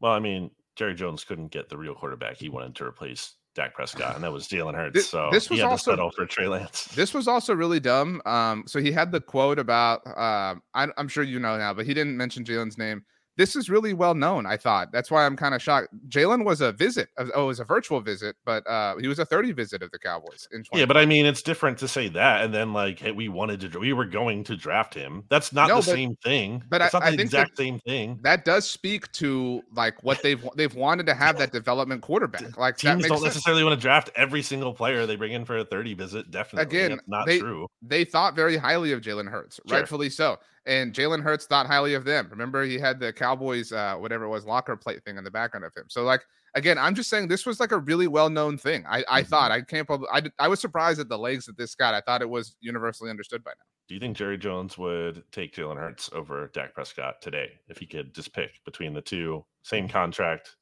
[0.00, 3.74] Well, I mean, Jerry Jones couldn't get the real quarterback he wanted to replace Dak
[3.74, 4.94] Prescott, and that was Jalen Hurts.
[4.94, 6.88] This, so this was also settle for Trey Lance.
[6.94, 8.20] This was also really dumb.
[8.26, 11.86] Um, so he had the quote about uh, I, I'm sure you know now, but
[11.86, 13.04] he didn't mention Jalen's name
[13.36, 14.46] this is really well known.
[14.46, 15.88] I thought that's why I'm kind of shocked.
[16.08, 17.08] Jalen was a visit.
[17.18, 19.98] Oh, it was a virtual visit, but uh, he was a 30 visit of the
[19.98, 20.48] Cowboys.
[20.52, 23.28] In yeah, but I mean, it's different to say that and then like, hey, we
[23.28, 25.24] wanted to, we were going to draft him.
[25.28, 26.62] That's not no, the but, same thing.
[26.68, 28.18] But it's I, not the I exact same thing.
[28.22, 32.56] That does speak to like what they've they've wanted to have that development quarterback.
[32.56, 33.22] Like teams don't sense.
[33.22, 36.30] necessarily want to draft every single player they bring in for a 30 visit.
[36.30, 37.66] Definitely, again, That's not they, true.
[37.82, 39.78] They thought very highly of Jalen Hurts, sure.
[39.78, 42.28] rightfully so and Jalen Hurts thought highly of them.
[42.30, 45.64] Remember, he had the Cowboys, uh, whatever it was, locker plate thing in the background
[45.64, 45.84] of him.
[45.88, 46.22] So, like,
[46.54, 48.84] again, I'm just saying this was like a really well known thing.
[48.88, 49.28] I, I mm-hmm.
[49.28, 49.88] thought I can't.
[50.12, 51.94] I, I was surprised at the legs that this got.
[51.94, 53.64] I thought it was universally understood by now.
[53.88, 57.86] Do you think Jerry Jones would take Jalen Hurts over Dak Prescott today if he
[57.86, 60.56] could just pick between the two, same contract?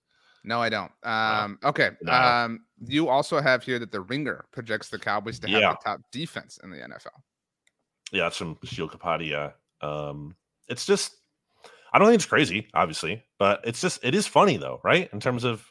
[0.45, 0.93] No, I don't.
[1.03, 1.93] Um, okay.
[2.03, 2.13] No.
[2.13, 5.71] Um, you also have here that the Ringer projects the Cowboys to have yeah.
[5.71, 7.17] the top defense in the NFL.
[8.13, 9.55] Yeah, that's from Sheil Kapadia.
[9.81, 10.37] Um,
[10.69, 11.17] it's just
[11.93, 15.09] I don't think it's crazy, obviously, but it's just it is funny though, right?
[15.13, 15.65] In terms of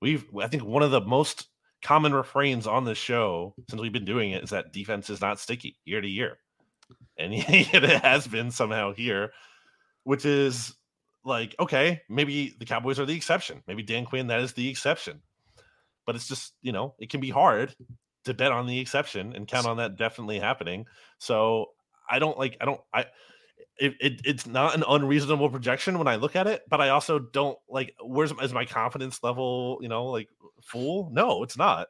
[0.00, 1.48] we've I think one of the most
[1.82, 5.40] common refrains on this show since we've been doing it is that defense is not
[5.40, 6.38] sticky year to year.
[7.18, 9.32] And it has been somehow here,
[10.04, 10.74] which is
[11.24, 13.62] like, okay, maybe the Cowboys are the exception.
[13.66, 15.20] Maybe Dan Quinn, that is the exception.
[16.06, 17.74] But it's just, you know, it can be hard
[18.24, 20.86] to bet on the exception and count on that definitely happening.
[21.18, 21.66] So
[22.10, 23.06] I don't like, I don't, I,
[23.82, 27.18] it, it, it's not an unreasonable projection when I look at it, but I also
[27.18, 30.28] don't like where's is my confidence level, you know, like
[30.62, 31.10] full?
[31.12, 31.88] No, it's not.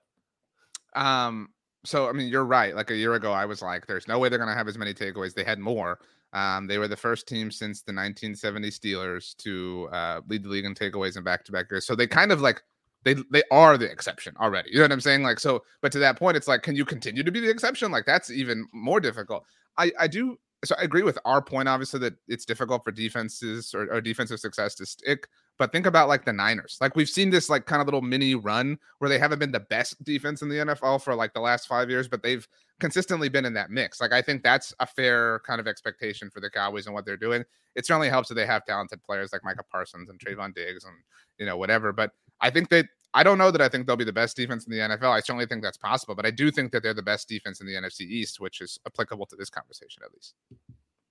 [0.96, 1.48] Um,
[1.85, 2.74] so I mean, you're right.
[2.74, 4.94] Like a year ago, I was like, "There's no way they're gonna have as many
[4.94, 5.98] takeaways." They had more.
[6.33, 10.64] Um, they were the first team since the 1970 Steelers to uh, lead the league
[10.64, 11.87] in takeaways in back-to-back years.
[11.87, 12.62] So they kind of like
[13.05, 14.70] they they are the exception already.
[14.70, 15.24] You know what I'm saying?
[15.24, 17.92] Like so, but to that point, it's like, can you continue to be the exception?
[17.92, 19.44] Like that's even more difficult.
[19.76, 23.75] I I do so I agree with our point, obviously, that it's difficult for defenses
[23.75, 25.27] or, or, defensive success to stick.
[25.59, 26.79] But think about like the Niners.
[26.81, 29.61] Like we've seen this like kind of little mini run where they haven't been the
[29.61, 32.46] best defense in the NFL for like the last five years, but they've
[32.81, 34.01] consistently been in that mix.
[34.01, 37.16] Like I think that's a fair kind of expectation for the Cowboys and what they're
[37.16, 37.44] doing.
[37.75, 40.94] It certainly helps that they have talented players like Micah Parsons and Trevon Diggs and
[41.38, 41.92] you know whatever.
[41.92, 44.66] But I think that I don't know that I think they'll be the best defense
[44.66, 45.11] in the NFL.
[45.11, 47.66] I certainly think that's possible, but I do think that they're the best defense in
[47.66, 50.35] the NFC East, which is applicable to this conversation at least.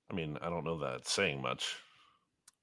[0.10, 1.76] I mean, I don't know that it's saying much.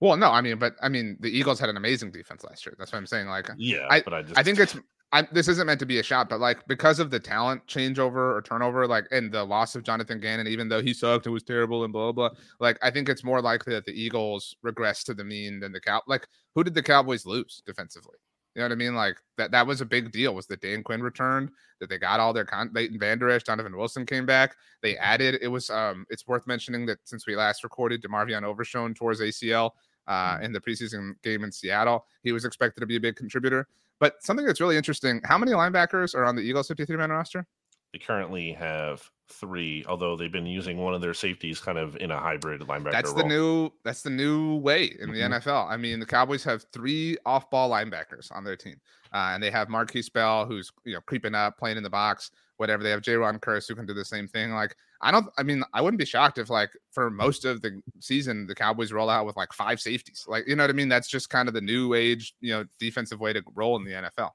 [0.01, 2.75] Well, no, I mean, but I mean, the Eagles had an amazing defense last year.
[2.79, 3.27] That's what I'm saying.
[3.29, 4.77] Like, yeah, I, but I just, I think it's,
[5.11, 8.37] I, this isn't meant to be a shot, but like because of the talent changeover
[8.37, 11.43] or turnover, like, and the loss of Jonathan Gannon, even though he sucked and was
[11.43, 15.15] terrible and blah blah, like, I think it's more likely that the Eagles regress to
[15.15, 16.03] the mean than the cow.
[16.07, 18.17] Like, who did the Cowboys lose defensively?
[18.59, 18.97] You know what I mean?
[18.97, 20.35] Like that that was a big deal.
[20.35, 21.51] Was that Dan Quinn returned?
[21.79, 24.57] That they got all their con Leighton Vander Esch, Donovan Wilson came back.
[24.83, 25.39] They added.
[25.41, 26.05] It was um.
[26.11, 29.71] It's worth mentioning that since we last recorded, DeMarvion Overshown towards ACL
[30.09, 30.43] uh, mm.
[30.43, 32.05] in the preseason game in Seattle.
[32.25, 33.69] He was expected to be a big contributor.
[34.01, 37.47] But something that's really interesting: how many linebackers are on the Eagles 53 man roster?
[37.93, 42.11] They currently have three, although they've been using one of their safeties kind of in
[42.11, 42.93] a hybrid linebacker.
[42.93, 43.23] That's role.
[43.23, 45.49] the new that's the new way in the mm-hmm.
[45.49, 45.71] NFL.
[45.71, 48.77] I mean, the Cowboys have three off-ball linebackers on their team,
[49.13, 52.31] uh, and they have Markquese Bell, who's you know creeping up, playing in the box,
[52.57, 52.83] whatever.
[52.83, 54.53] They have Jayron Kearse who can do the same thing.
[54.53, 55.27] Like, I don't.
[55.39, 58.93] I mean, I wouldn't be shocked if like for most of the season the Cowboys
[58.93, 60.25] roll out with like five safeties.
[60.29, 60.89] Like, you know what I mean?
[60.89, 63.93] That's just kind of the new age, you know, defensive way to roll in the
[63.93, 64.31] NFL.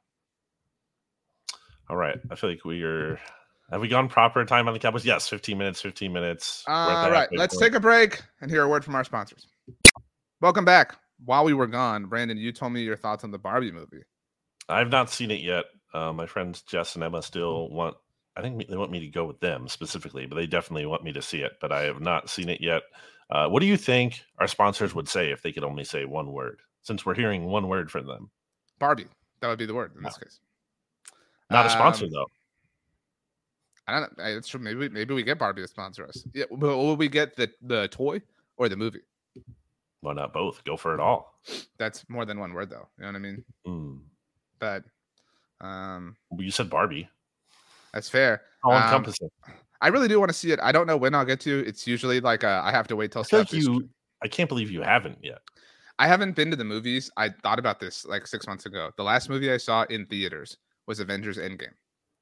[1.90, 3.20] All right, I feel like we are
[3.72, 5.06] have we gone proper time on the Cowboys?
[5.06, 6.64] Yes, 15 minutes, 15 minutes.
[6.68, 7.64] All right, let's point.
[7.64, 9.48] take a break and hear a word from our sponsors.
[10.42, 10.98] Welcome back.
[11.26, 14.04] While we were gone, Brandon, you told me your thoughts on the Barbie movie.
[14.68, 15.66] I've not seen it yet.
[15.94, 17.96] Uh, my friends Jess and Emma still want.
[18.36, 21.14] I think they want me to go with them specifically, but they definitely want me
[21.14, 21.54] to see it.
[21.62, 22.82] But I have not seen it yet.
[23.30, 26.32] Uh, what do you think our sponsors would say if they could only say one
[26.32, 26.60] word?
[26.82, 28.30] Since we're hearing one word from them,
[28.80, 29.08] Barbie.
[29.40, 30.10] That would be the word in no.
[30.10, 30.40] this case.
[31.50, 32.28] Not a sponsor um, though.
[33.88, 34.24] I don't know.
[34.26, 34.60] It's true.
[34.60, 36.24] Maybe maybe we get Barbie to sponsor us.
[36.34, 38.22] Yeah, but will we get the the toy
[38.58, 39.02] or the movie?
[40.02, 40.64] Why not both?
[40.64, 41.40] Go for it all.
[41.78, 42.88] That's more than one word, though.
[42.98, 43.44] You know what I mean?
[43.66, 44.00] Mm.
[44.60, 44.84] But
[45.62, 47.10] um, well, you said Barbie.
[47.94, 48.42] That's fair.
[48.64, 49.30] All encompassing.
[49.48, 50.60] Um, I really do want to see it.
[50.62, 51.66] I don't know when I'll get to.
[51.68, 53.26] It's usually like a, I have to wait till.
[53.32, 53.90] I you.
[54.22, 55.40] I can't believe you haven't yet.
[56.00, 57.12] I haven't been to the movies.
[57.18, 58.92] I thought about this like six months ago.
[58.98, 61.74] The last movie I saw in theaters was Avengers Endgame.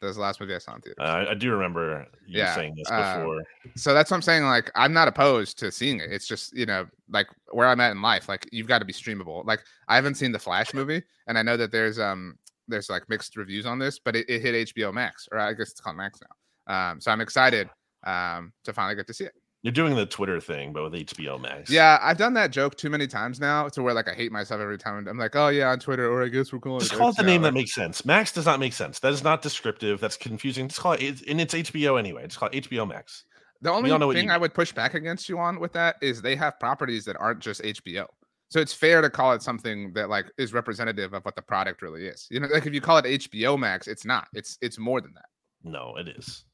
[0.01, 0.97] That was the last movie I saw in theaters.
[0.99, 3.41] Uh, I do remember you yeah, saying this uh, before.
[3.41, 4.43] Uh, so that's what I'm saying.
[4.45, 6.11] Like, I'm not opposed to seeing it.
[6.11, 8.27] It's just, you know, like where I'm at in life.
[8.27, 9.45] Like, you've got to be streamable.
[9.45, 13.07] Like, I haven't seen the Flash movie, and I know that there's um there's like
[13.09, 15.97] mixed reviews on this, but it, it hit HBO Max, or I guess it's called
[15.97, 16.19] Max
[16.67, 16.91] now.
[16.91, 17.69] Um, so I'm excited
[18.03, 19.33] um to finally get to see it.
[19.63, 21.69] You're doing the Twitter thing, but with HBO Max.
[21.69, 24.59] Yeah, I've done that joke too many times now to where like I hate myself
[24.59, 25.07] every time.
[25.07, 26.97] I'm like, oh yeah, on Twitter, or I guess we're calling Just it.
[26.97, 28.03] call it the name that makes sense.
[28.03, 28.97] Max does not make sense.
[28.99, 29.99] That is not descriptive.
[29.99, 30.67] That's confusing.
[30.67, 32.23] Just call it, and it's HBO anyway.
[32.23, 33.23] Just call it HBO Max.
[33.61, 36.59] The only thing I would push back against you on with that is they have
[36.59, 38.07] properties that aren't just HBO.
[38.49, 41.83] So it's fair to call it something that like is representative of what the product
[41.83, 42.27] really is.
[42.31, 44.27] You know, like if you call it HBO Max, it's not.
[44.33, 45.25] It's it's more than that.
[45.63, 46.45] No, it is.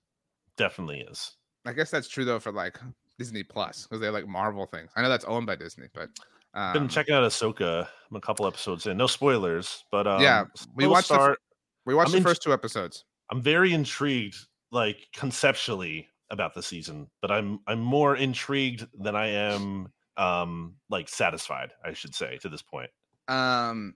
[0.58, 1.38] Definitely is.
[1.68, 2.80] I guess that's true though for like
[3.20, 4.90] Disney Plus because they like Marvel things.
[4.96, 6.10] I know that's owned by Disney, but
[6.54, 7.88] um, been checking out Ahsoka.
[8.10, 8.96] I'm a couple episodes in.
[8.96, 12.54] No spoilers, but um, yeah, we watched start, the, we watched I'm the first two
[12.54, 13.04] episodes.
[13.30, 14.38] I'm very intrigued,
[14.72, 21.10] like conceptually, about the season, but I'm I'm more intrigued than I am um like
[21.10, 21.72] satisfied.
[21.86, 22.90] I should say to this point.
[23.28, 23.96] Um,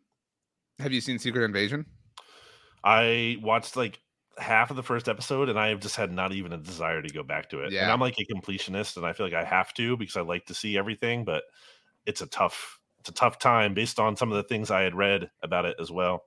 [0.80, 1.86] have you seen Secret Invasion?
[2.84, 4.00] I watched like
[4.38, 7.13] half of the first episode and I have just had not even a desire to
[7.13, 7.72] go back to it.
[7.72, 7.84] Yeah.
[7.84, 10.46] And I'm like a completionist and I feel like I have to because I like
[10.46, 11.44] to see everything, but
[12.06, 14.96] it's a tough it's a tough time based on some of the things I had
[14.96, 16.26] read about it as well.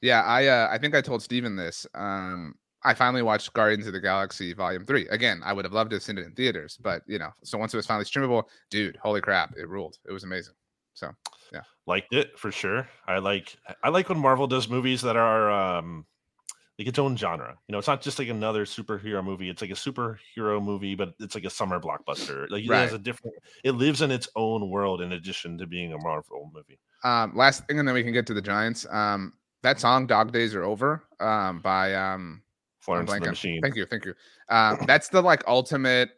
[0.00, 1.86] Yeah, I uh, I think I told Steven this.
[1.94, 5.06] Um I finally watched Guardians of the Galaxy Volume 3.
[5.08, 7.58] Again, I would have loved to have seen it in theaters, but you know, so
[7.58, 9.98] once it was finally streamable, dude, holy crap, it ruled.
[10.08, 10.54] It was amazing.
[10.94, 11.10] So,
[11.52, 11.62] yeah.
[11.86, 12.88] Liked it for sure.
[13.06, 16.06] I like I like when Marvel does movies that are um
[16.78, 17.56] like its own genre.
[17.68, 19.48] You know, it's not just like another superhero movie.
[19.50, 22.48] It's like a superhero movie, but it's like a summer blockbuster.
[22.50, 22.80] Like right.
[22.80, 23.36] it has a different.
[23.64, 26.78] It lives in its own world in addition to being a Marvel movie.
[27.04, 28.86] Um, last thing, and then we can get to the Giants.
[28.90, 32.42] Um, that song "Dog Days Are Over" um, by um,
[32.80, 33.60] Florence the Machine.
[33.60, 34.14] Thank you, thank you.
[34.48, 36.10] Um, that's the like ultimate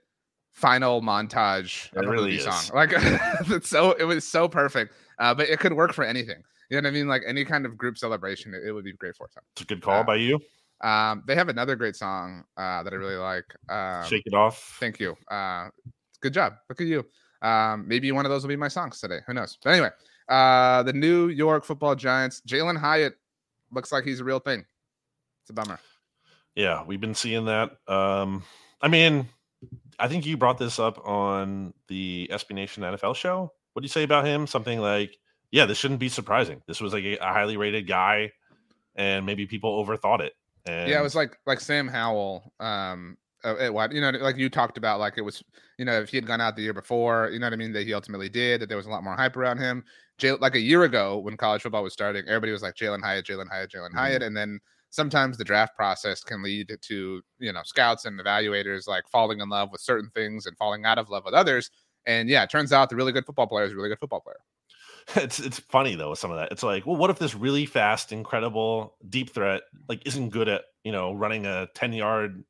[0.52, 2.44] final montage of it a really movie is.
[2.44, 2.76] song.
[2.76, 4.94] Like it's so it was so perfect.
[5.18, 6.42] Uh, but it could work for anything.
[6.70, 7.08] You know what I mean?
[7.08, 9.28] Like any kind of group celebration, it, it would be great for.
[9.52, 10.40] It's a good call uh, by you.
[10.82, 13.44] Um, they have another great song uh, that I really like.
[13.68, 14.76] Um, Shake it off.
[14.80, 15.16] Thank you.
[15.30, 15.68] Uh,
[16.20, 16.54] good job.
[16.68, 17.04] Look at you.
[17.42, 19.18] Um, maybe one of those will be my songs today.
[19.26, 19.58] Who knows?
[19.62, 19.90] But anyway,
[20.28, 22.42] uh, the New York Football Giants.
[22.46, 23.14] Jalin Hyatt
[23.70, 24.64] looks like he's a real thing.
[25.42, 25.78] It's a bummer.
[26.54, 27.72] Yeah, we've been seeing that.
[27.88, 28.42] Um,
[28.80, 29.28] I mean,
[29.98, 33.52] I think you brought this up on the SB Nation NFL show.
[33.72, 34.46] What do you say about him?
[34.46, 35.16] Something like,
[35.54, 36.60] yeah, this shouldn't be surprising.
[36.66, 38.32] This was like a, a highly rated guy,
[38.96, 40.32] and maybe people overthought it.
[40.66, 42.52] And yeah, it was like like Sam Howell.
[42.58, 45.44] Um, uh, what you know, like you talked about, like it was,
[45.78, 47.72] you know, if he had gone out the year before, you know what I mean,
[47.72, 49.84] that he ultimately did, that there was a lot more hype around him.
[50.18, 53.26] Jay, like a year ago when college football was starting, everybody was like Jalin Hyatt,
[53.26, 53.98] Jalin Hyatt, Jalin mm-hmm.
[53.98, 54.58] Hyatt, and then
[54.90, 59.48] sometimes the draft process can lead to you know scouts and evaluators like falling in
[59.48, 61.70] love with certain things and falling out of love with others.
[62.06, 64.20] And yeah, it turns out the really good football player is a really good football
[64.20, 64.40] player.
[65.16, 66.50] It's it's funny though with some of that.
[66.50, 70.62] It's like, well, what if this really fast, incredible deep threat like isn't good at
[70.82, 72.42] you know running a ten yard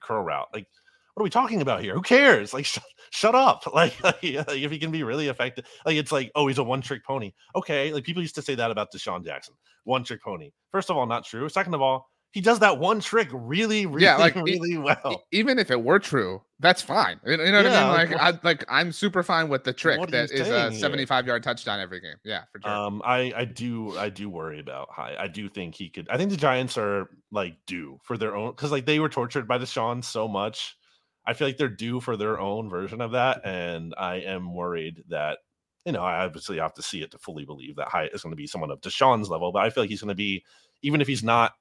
[0.00, 0.48] curl route?
[0.52, 0.66] Like
[1.14, 1.94] what are we talking about here?
[1.94, 2.54] Who cares?
[2.54, 2.78] Like, sh-
[3.10, 3.64] shut up.
[3.74, 6.80] Like, like, if he can be really effective, like it's like, oh, he's a one
[6.80, 7.32] trick pony.
[7.56, 9.54] Okay, like people used to say that about DeSean Jackson,
[9.84, 10.50] one trick pony.
[10.70, 11.48] First of all, not true.
[11.48, 15.22] Second of all, he does that one trick really, really, yeah, like, really well.
[15.32, 17.20] Even if it were true, that's fine.
[17.24, 18.12] You know what yeah, I mean?
[18.12, 21.80] Like, I like I'm super fine with the trick that is a 75 yard touchdown
[21.80, 22.16] every game.
[22.24, 22.70] Yeah, for sure.
[22.70, 25.14] Um, I I do I do worry about high.
[25.18, 26.08] I do think he could.
[26.08, 29.46] I think the Giants are like due for their own because like they were tortured
[29.46, 30.76] by DeSean so much
[31.24, 35.04] I feel like they're due for their own version of that, and I am worried
[35.08, 35.38] that
[35.84, 38.32] you know I obviously have to see it to fully believe that Hyatt is going
[38.32, 40.44] to be someone of DeSean's level, but I feel like he's going to be
[40.82, 41.52] even if he's not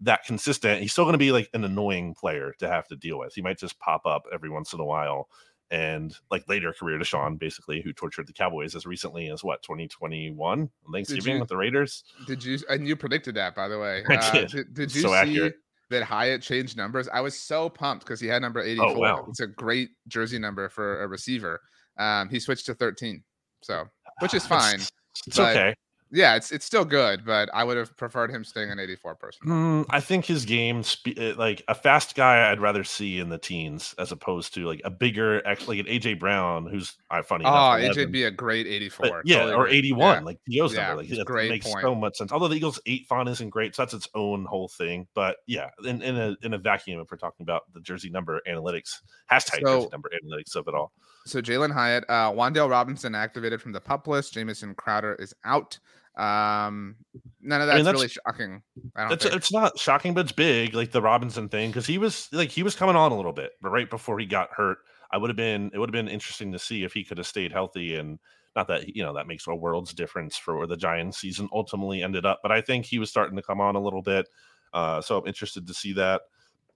[0.00, 3.18] that consistent, he's still going to be like an annoying player to have to deal
[3.18, 3.34] with.
[3.34, 5.28] He might just pop up every once in a while.
[5.70, 10.68] And like later career DeSean, basically, who tortured the Cowboys as recently as what 2021
[10.92, 12.02] Thanksgiving you, with the Raiders.
[12.26, 14.02] Did you and you predicted that by the way?
[14.10, 14.50] Uh, did.
[14.50, 14.74] did.
[14.74, 15.54] did you so see accurate
[15.90, 17.08] that Hyatt changed numbers.
[17.12, 18.86] I was so pumped because he had number 84.
[18.86, 19.26] Oh, wow.
[19.28, 21.60] It's a great jersey number for a receiver.
[21.98, 23.22] Um, he switched to 13.
[23.62, 23.84] So,
[24.20, 24.76] which is fine.
[24.76, 24.92] It's,
[25.26, 25.74] it's okay
[26.12, 29.46] yeah, it's it's still good, but I would have preferred him staying an 84 person.
[29.46, 30.82] Mm, I think his game,
[31.16, 34.80] eh, like a fast guy, I'd rather see in the teens as opposed to like
[34.84, 37.44] a bigger, actually, like an AJ Brown, who's uh, funny.
[37.44, 39.08] Oh, AJ'd be a great 84.
[39.08, 40.24] But, yeah, totally or 81, yeah.
[40.24, 41.02] like Theo's yeah, number.
[41.02, 41.82] Like that great makes point.
[41.82, 42.32] so much sense.
[42.32, 45.06] Although the Eagles eight font isn't great, so that's its own whole thing.
[45.14, 48.40] But yeah, in, in a in a vacuum, if we're talking about the jersey number
[48.48, 48.96] analytics,
[49.30, 50.92] hashtag so, jersey number analytics of it all.
[51.26, 54.32] So Jalin Hyatt, uh, Wan'Dale Robinson activated from the pup list.
[54.32, 55.78] Jamison Crowder is out.
[56.20, 56.96] Um,
[57.40, 58.62] none of that's, I mean, that's really shocking.
[58.94, 59.12] I don't.
[59.12, 62.50] It's, it's not shocking, but it's big, like the Robinson thing, because he was like
[62.50, 64.78] he was coming on a little bit, but right before he got hurt,
[65.10, 65.70] I would have been.
[65.72, 68.18] It would have been interesting to see if he could have stayed healthy, and
[68.54, 72.02] not that you know that makes a world's difference for where the Giants season ultimately
[72.02, 74.28] ended up, but I think he was starting to come on a little bit.
[74.74, 76.20] Uh, so I'm interested to see that.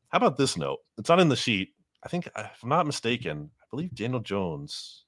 [0.08, 0.78] How about this note?
[0.96, 1.74] It's not in the sheet.
[2.02, 5.03] I think, if I'm not mistaken, I believe Daniel Jones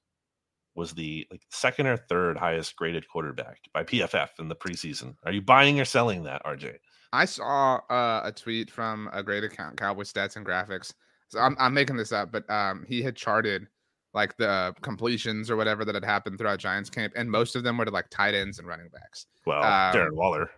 [0.77, 5.15] was the like second or third highest graded quarterback by PFF in the preseason.
[5.25, 6.77] Are you buying or selling that, RJ?
[7.11, 10.93] I saw uh, a tweet from a great account, Cowboy Stats and Graphics.
[11.29, 13.67] So I'm, I'm making this up, but um, he had charted
[14.13, 17.77] like the completions or whatever that had happened throughout Giants camp, and most of them
[17.77, 19.25] were to like tight ends and running backs.
[19.45, 20.49] Well, um, Darren Waller.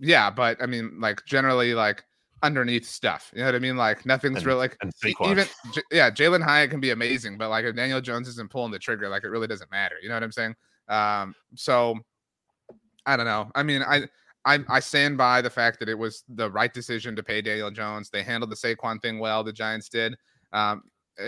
[0.00, 2.04] Yeah, but I mean, like generally, like
[2.42, 3.30] underneath stuff.
[3.34, 3.76] You know what I mean?
[3.76, 4.76] Like nothing's and, really like
[5.24, 5.46] even
[5.90, 9.08] yeah, Jalin Hyatt can be amazing, but like if Daniel Jones isn't pulling the trigger,
[9.08, 9.96] like it really doesn't matter.
[10.02, 10.54] You know what I'm saying?
[10.88, 11.98] Um, so
[13.06, 13.50] I don't know.
[13.54, 14.08] I mean, I
[14.44, 17.70] I I stand by the fact that it was the right decision to pay Daniel
[17.70, 18.10] Jones.
[18.10, 19.42] They handled the Saquon thing well.
[19.42, 20.16] The Giants did.
[20.52, 20.84] Um,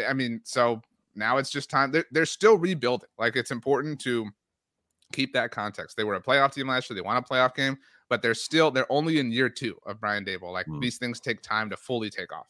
[0.08, 0.80] I mean, so
[1.14, 1.90] now it's just time.
[1.90, 3.08] They're, they're still rebuilding.
[3.18, 4.28] Like it's important to
[5.12, 5.96] keep that context.
[5.96, 6.94] They were a playoff team last year.
[6.94, 7.76] They won a playoff game
[8.10, 10.52] but they're still they're only in year two of Brian Daboll.
[10.52, 10.80] Like mm.
[10.82, 12.48] these things take time to fully take off.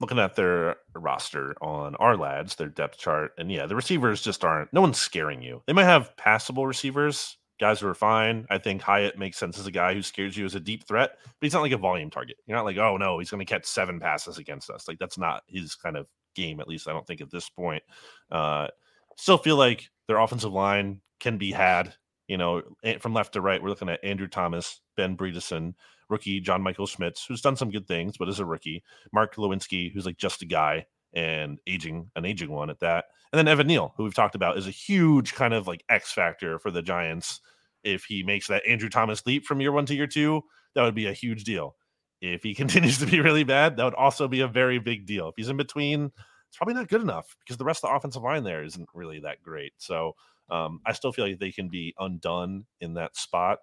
[0.00, 4.72] Looking at their roster on Ourlads, their depth chart, and yeah, the receivers just aren't.
[4.72, 5.62] No one's scaring you.
[5.66, 8.46] They might have passable receivers, guys who are fine.
[8.50, 11.12] I think Hyatt makes sense as a guy who scares you as a deep threat,
[11.22, 12.36] but he's not like a volume target.
[12.46, 14.88] You're not like, oh no, he's going to catch seven passes against us.
[14.88, 16.60] Like that's not his kind of game.
[16.60, 17.82] At least I don't think at this point.
[18.30, 18.68] Uh,
[19.16, 21.94] still feel like their offensive line can be had
[22.28, 22.62] you know,
[23.00, 25.74] from left to right, we're looking at Andrew Thomas, Ben Bredeson,
[26.08, 28.82] rookie John Michael Schmitz, who's done some good things, but is a rookie.
[29.12, 33.06] Mark Glowinski, who's like just a guy and aging, an aging one at that.
[33.32, 36.12] And then Evan Neal, who we've talked about, is a huge kind of like X
[36.12, 37.40] factor for the Giants.
[37.82, 40.42] If he makes that Andrew Thomas leap from year one to year two,
[40.74, 41.76] that would be a huge deal.
[42.20, 45.28] If he continues to be really bad, that would also be a very big deal.
[45.28, 46.10] If he's in between,
[46.48, 49.20] it's probably not good enough because the rest of the offensive line there isn't really
[49.20, 49.72] that great.
[49.78, 50.14] So
[50.50, 53.58] um, I still feel like they can be undone in that spot.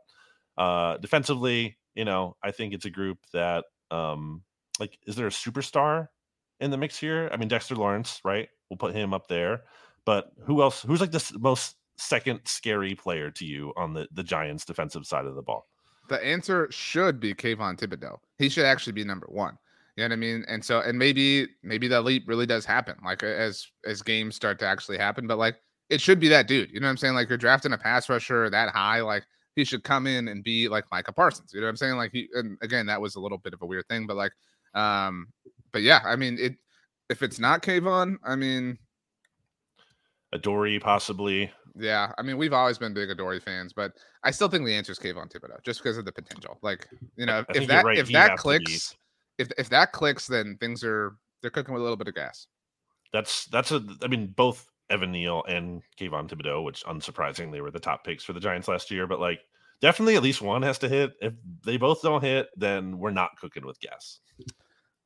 [0.58, 4.44] Uh, defensively, you know, I think it's a group that, um,
[4.80, 6.08] like, is there a superstar
[6.60, 7.30] in the mix here?
[7.32, 8.50] I mean, Dexter Lawrence, right?
[8.70, 9.64] We'll put him up there.
[10.06, 10.82] But who else?
[10.82, 15.26] Who's like the most second scary player to you on the the Giants' defensive side
[15.26, 15.68] of the ball?
[16.10, 18.18] The answer should be Kayvon Thibodeaux.
[18.38, 19.58] He should actually be number one.
[19.96, 20.46] You know what I mean?
[20.48, 24.58] And so, and maybe maybe that leap really does happen, like as as games start
[24.60, 25.28] to actually happen.
[25.28, 25.58] But like,
[25.92, 26.72] it should be that dude.
[26.72, 27.14] You know what I'm saying?
[27.14, 29.24] Like, you're drafting a pass rusher that high, like
[29.56, 31.54] he should come in and be like Micah Parsons.
[31.54, 31.96] You know what I'm saying?
[31.96, 34.32] Like he and again, that was a little bit of a weird thing, but like
[34.74, 35.28] um,
[35.72, 36.56] but yeah, I mean it
[37.10, 38.78] if it's not Kayvon, I mean
[40.34, 41.52] Adoree possibly.
[41.76, 44.94] Yeah, I mean we've always been big Adoree fans, but I still think the answer
[44.94, 46.58] is Kayvon Thibodeaux just because of the potential.
[46.62, 46.88] Like,
[47.18, 47.98] you know, if that right.
[47.98, 48.96] if that clicks,
[49.38, 52.48] if if that clicks, then things are they're cooking with a little bit of gas.
[53.12, 57.80] That's that's a I mean both Evan Neal and Kayvon Thibodeaux, which unsurprisingly were the
[57.80, 59.08] top picks for the Giants last year.
[59.08, 59.39] But like,
[59.82, 61.14] definitely at least one has to hit.
[61.22, 61.34] If
[61.66, 64.20] they both don't hit, then we're not cooking with gas.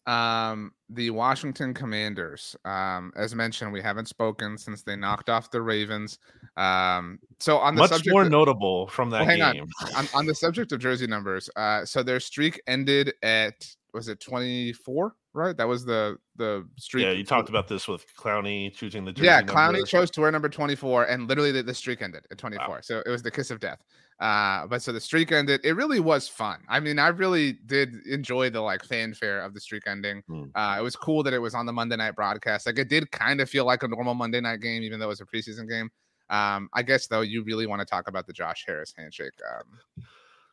[0.08, 2.56] Um, the Washington Commanders.
[2.64, 6.20] Um, as mentioned, we haven't spoken since they knocked off the Ravens.
[6.58, 9.68] Um, so on the much subject more of, notable from that well, game.
[9.82, 9.96] On.
[9.96, 10.08] on.
[10.14, 14.74] on the subject of jersey numbers, uh, so their streak ended at was it twenty
[14.74, 15.16] four?
[15.36, 15.56] Right?
[15.56, 17.06] That was the the streak.
[17.06, 19.26] Yeah, you talked about this with Clowney choosing the jersey.
[19.26, 19.86] Yeah, Clowney number.
[19.86, 22.68] chose to wear number 24, and literally the, the streak ended at 24.
[22.68, 22.78] Wow.
[22.82, 23.84] So it was the kiss of death.
[24.20, 25.60] Uh, but so the streak ended.
[25.64, 26.62] It really was fun.
[26.70, 30.24] I mean, I really did enjoy the like fanfare of the streak ending.
[30.28, 30.46] Hmm.
[30.56, 32.66] Uh, it was cool that it was on the Monday night broadcast.
[32.66, 35.10] Like it did kind of feel like a normal Monday night game, even though it
[35.10, 35.90] was a preseason game.
[36.30, 39.34] Um, I guess though, you really want to talk about the Josh Harris handshake.
[39.54, 40.06] Um,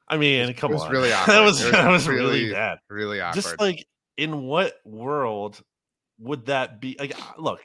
[0.09, 1.35] I mean, come it was on, really awkward.
[1.35, 3.43] that was, was that was really, really bad, really awkward.
[3.43, 5.63] Just like in what world
[6.19, 6.97] would that be?
[6.99, 7.61] Like, look,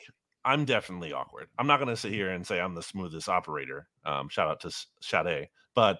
[0.45, 1.47] I'm definitely awkward.
[1.59, 3.87] I'm not going to sit here and say I'm the smoothest operator.
[4.05, 4.71] Um, shout out to
[5.01, 5.99] Sade, but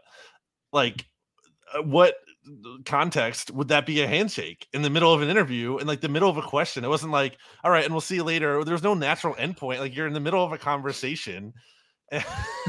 [0.71, 1.05] like,
[1.73, 2.15] uh, what
[2.85, 6.07] context would that be a handshake in the middle of an interview in like the
[6.07, 6.85] middle of a question?
[6.85, 8.63] It wasn't like, all right, and we'll see you later.
[8.63, 9.79] There's no natural endpoint.
[9.79, 11.53] Like you're in the middle of a conversation.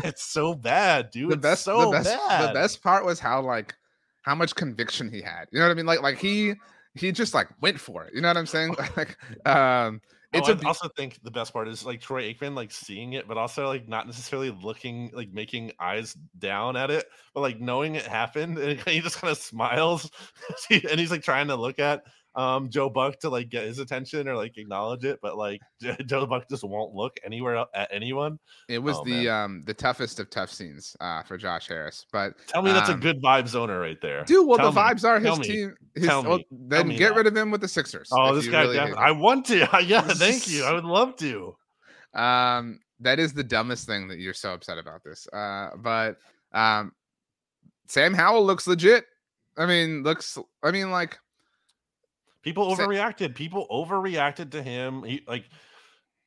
[0.03, 1.31] it's so bad, dude.
[1.31, 2.49] The best, so the best, bad.
[2.49, 3.75] the best part was how like
[4.23, 5.47] how much conviction he had.
[5.53, 5.87] You know what I mean?
[5.87, 6.55] Like, like he
[6.95, 8.15] he just like went for it.
[8.15, 8.75] You know what I'm saying?
[8.97, 9.17] like,
[9.47, 10.01] um,
[10.33, 13.15] it's oh, a, I also think the best part is like Troy Aikman like seeing
[13.15, 17.61] it, but also like not necessarily looking like making eyes down at it, but like
[17.61, 20.11] knowing it happened, and he just kind of smiles,
[20.71, 22.03] and he's like trying to look at
[22.39, 25.61] um Joe Buck to like get his attention or like acknowledge it, but like
[26.07, 28.39] Joe Buck just won't look anywhere at anyone.
[28.69, 29.29] It was oh, the man.
[29.29, 32.07] um the toughest of tough scenes uh for Josh Harris.
[32.13, 34.47] But tell me um, that's a um, good vibes owner right there, dude.
[34.47, 35.75] Well, tell the me, vibes are his team.
[35.97, 37.17] His, tell me, then get that.
[37.17, 38.09] rid of him with the Sixers.
[38.13, 39.59] Oh, this guy, really I want to.
[39.85, 40.65] yeah, thank you.
[40.65, 41.57] I would love to.
[42.15, 45.27] Um, that is the dumbest thing that you're so upset about this.
[45.33, 46.17] Uh, but
[46.53, 46.93] um,
[47.89, 49.07] Sam Howell looks legit.
[49.57, 50.39] I mean, looks.
[50.63, 51.19] I mean, like
[52.43, 53.35] People overreacted.
[53.35, 55.03] People overreacted to him.
[55.03, 55.49] He like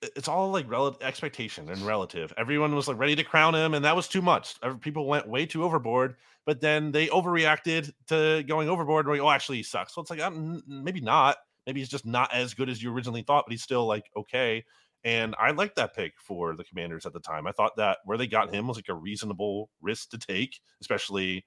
[0.01, 2.34] it's all like relative expectation and relative.
[2.38, 4.55] Everyone was like ready to crown him, and that was too much.
[4.82, 9.05] People went way too overboard, but then they overreacted to going overboard.
[9.07, 9.93] Like, oh, actually, he sucks.
[9.93, 10.34] So it's like
[10.68, 11.38] maybe not.
[11.68, 14.66] Maybe he's just not as good as you originally thought, but he's still like okay.
[15.03, 17.47] And I liked that pick for the Commanders at the time.
[17.47, 21.45] I thought that where they got him was like a reasonable risk to take, especially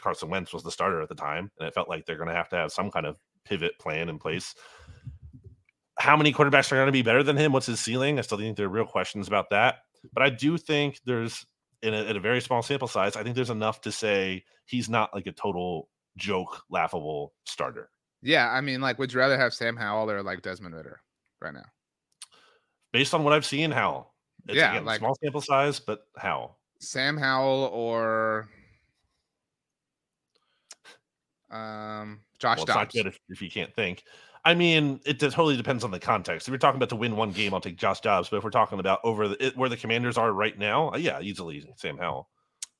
[0.00, 2.34] Carson Wentz was the starter at the time, and it felt like they're going to
[2.34, 4.54] have to have some kind of pivot plan in place.
[5.98, 7.52] How many quarterbacks are going to be better than him?
[7.52, 8.18] What's his ceiling?
[8.18, 9.76] I still think there are real questions about that.
[10.12, 11.46] But I do think there's,
[11.82, 14.90] in a, in a very small sample size, I think there's enough to say he's
[14.90, 17.88] not like a total joke, laughable starter.
[18.22, 21.00] Yeah, I mean, like, would you rather have Sam Howell or like Desmond Ridder
[21.40, 21.66] right now?
[22.92, 24.12] Based on what I've seen, Howell.
[24.48, 26.58] It's, yeah, again, like small sample size, but Howell.
[26.78, 28.48] Sam Howell or
[31.50, 32.94] um Josh well, Dobbs.
[32.94, 34.04] It's not good if, if you can't think.
[34.44, 36.46] I mean, it totally depends on the context.
[36.46, 38.28] If we're talking about to win one game, I'll take Josh Dobbs.
[38.28, 40.98] But if we're talking about over the, it, where the Commanders are right now, uh,
[40.98, 42.28] yeah, easily Sam Howell.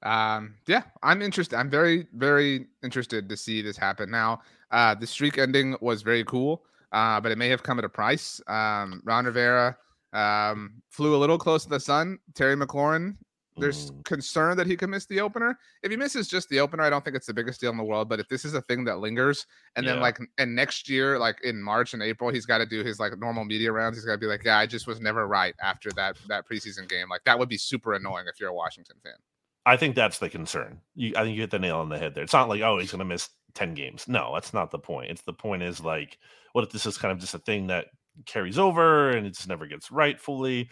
[0.04, 1.56] Um, yeah, I'm interested.
[1.56, 4.12] I'm very, very interested to see this happen.
[4.12, 7.84] Now, uh, the streak ending was very cool, uh, but it may have come at
[7.84, 8.40] a price.
[8.46, 9.76] Um, Ron Rivera
[10.12, 12.18] um, flew a little close to the sun.
[12.34, 13.16] Terry McLaurin
[13.56, 14.04] there's mm.
[14.04, 15.58] concern that he could miss the opener.
[15.82, 17.84] If he misses just the opener, I don't think it's the biggest deal in the
[17.84, 18.08] world.
[18.08, 19.46] But if this is a thing that lingers,
[19.76, 19.92] and yeah.
[19.92, 23.00] then like and next year, like in March and April, he's got to do his
[23.00, 23.96] like normal media rounds.
[23.96, 26.88] He's got to be like, yeah, I just was never right after that that preseason
[26.88, 27.08] game.
[27.08, 29.14] Like that would be super annoying if you're a Washington fan.
[29.64, 30.80] I think that's the concern.
[30.94, 32.24] You, I think you hit the nail on the head there.
[32.24, 34.06] It's not like oh he's going to miss ten games.
[34.06, 35.10] No, that's not the point.
[35.10, 36.18] It's the point is like
[36.52, 37.86] what if this is kind of just a thing that
[38.24, 40.70] carries over and it just never gets right fully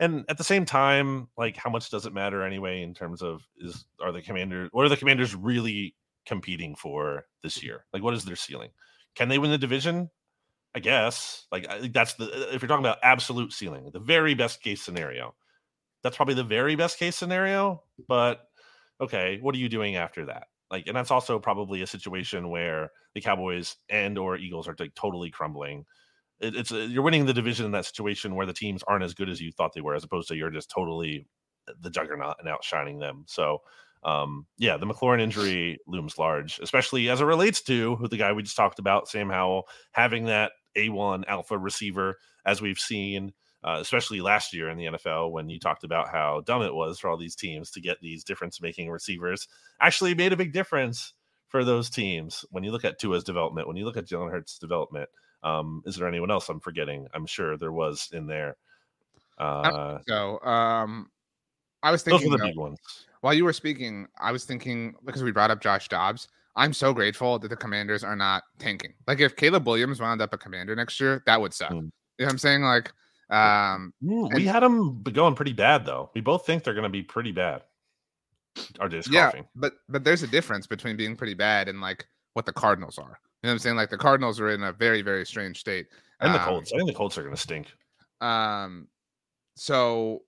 [0.00, 3.42] and at the same time like how much does it matter anyway in terms of
[3.58, 5.94] is are the commanders what are the commanders really
[6.26, 7.84] competing for this year?
[7.92, 8.70] Like what is their ceiling?
[9.14, 10.10] Can they win the division?
[10.74, 11.46] I guess.
[11.50, 14.82] Like I that's the uh, if you're talking about absolute ceiling the very best case
[14.82, 15.34] scenario.
[16.02, 18.48] That's probably the very best case scenario but
[19.00, 20.48] okay what are you doing after that?
[20.70, 24.94] Like and that's also probably a situation where the cowboys and or eagles are like
[24.94, 25.86] totally crumbling
[26.40, 29.14] it, it's a, you're winning the division in that situation where the teams aren't as
[29.14, 31.26] good as you thought they were, as opposed to you're just totally
[31.80, 33.24] the juggernaut and outshining them.
[33.26, 33.62] So,
[34.04, 38.32] um, yeah, the McLaurin injury looms large, especially as it relates to who the guy
[38.32, 43.32] we just talked about, Sam Howell, having that A1 alpha receiver, as we've seen,
[43.64, 47.00] uh, especially last year in the NFL when you talked about how dumb it was
[47.00, 49.48] for all these teams to get these difference making receivers,
[49.80, 51.14] actually made a big difference
[51.48, 52.44] for those teams.
[52.50, 55.08] When you look at Tua's development, when you look at Jalen Hurts' development,
[55.42, 57.06] um, is there anyone else I'm forgetting?
[57.14, 58.56] I'm sure there was in there.
[59.38, 61.10] Uh, so, um,
[61.82, 62.78] I was thinking those the big ones.
[63.20, 66.28] While you were speaking, I was thinking because we brought up Josh Dobbs.
[66.56, 68.94] I'm so grateful that the Commanders are not tanking.
[69.06, 71.70] Like if Caleb Williams wound up a Commander next year, that would suck.
[71.70, 71.74] Mm.
[71.74, 72.62] You know what I'm saying?
[72.62, 72.92] Like,
[73.28, 76.10] um, Ooh, we and, had them going pretty bad though.
[76.14, 77.62] We both think they're going to be pretty bad.
[78.80, 79.46] Are just yeah, coughing.
[79.54, 83.18] but but there's a difference between being pretty bad and like what the Cardinals are.
[83.42, 83.76] You know what I'm saying?
[83.76, 85.86] Like the Cardinals are in a very, very strange state.
[86.20, 86.72] And the um, Colts.
[86.72, 87.72] I think the Colts are going to stink.
[88.20, 88.88] Um,
[89.54, 90.22] so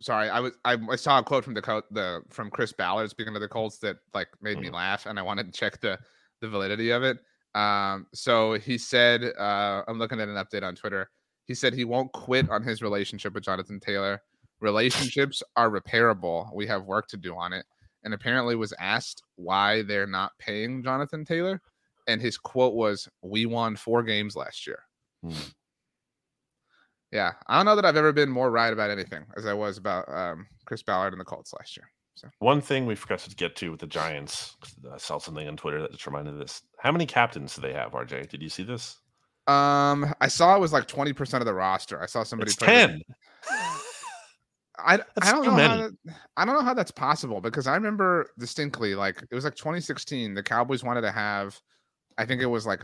[0.00, 3.34] sorry, I was I, I saw a quote from the the from Chris Ballard speaking
[3.34, 4.62] of the Colts that like made mm.
[4.62, 5.98] me laugh, and I wanted to check the
[6.40, 7.18] the validity of it.
[7.54, 11.08] Um, so he said, uh, I'm looking at an update on Twitter.
[11.46, 14.20] He said he won't quit on his relationship with Jonathan Taylor.
[14.60, 16.54] Relationships are repairable.
[16.54, 17.64] We have work to do on it.
[18.04, 21.62] And apparently was asked why they're not paying Jonathan Taylor
[22.06, 24.80] and his quote was, "We won four games last year."
[25.22, 25.32] Hmm.
[27.12, 29.78] Yeah, I don't know that I've ever been more right about anything as I was
[29.78, 31.88] about um, Chris Ballard and the Colts last year.
[32.14, 34.56] So one thing we forgot to get to with the Giants,
[34.92, 36.62] I saw something on Twitter that just reminded this.
[36.78, 37.92] How many captains do they have?
[37.92, 38.96] RJ, did you see this?
[39.46, 42.02] Um, I saw it was like twenty percent of the roster.
[42.02, 43.02] I saw somebody it's ten.
[44.78, 45.92] I, I don't know how that,
[46.36, 50.34] I don't know how that's possible because I remember distinctly like it was like 2016
[50.34, 51.60] the Cowboys wanted to have
[52.18, 52.82] I think it was like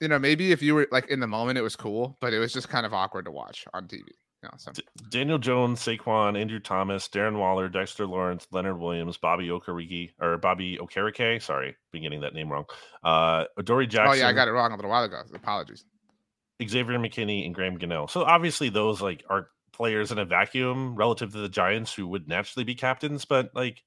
[0.00, 2.38] you know, maybe if you were like in the moment, it was cool, but it
[2.38, 4.04] was just kind of awkward to watch on TV.
[4.44, 4.72] Awesome.
[4.74, 10.38] D- Daniel Jones, Saquon, Andrew Thomas, Darren Waller, Dexter Lawrence, Leonard Williams, Bobby Okereke, or
[10.38, 11.42] Bobby Okereke.
[11.42, 12.64] Sorry, been getting that name wrong.
[13.02, 14.12] Uh, Adoree Jackson.
[14.12, 15.20] Oh yeah, I got it wrong a little while ago.
[15.34, 15.84] Apologies.
[16.62, 18.06] Xavier McKinney and Graham Gano.
[18.06, 22.28] So obviously those like are players in a vacuum relative to the Giants who would
[22.28, 23.82] naturally be captains, but like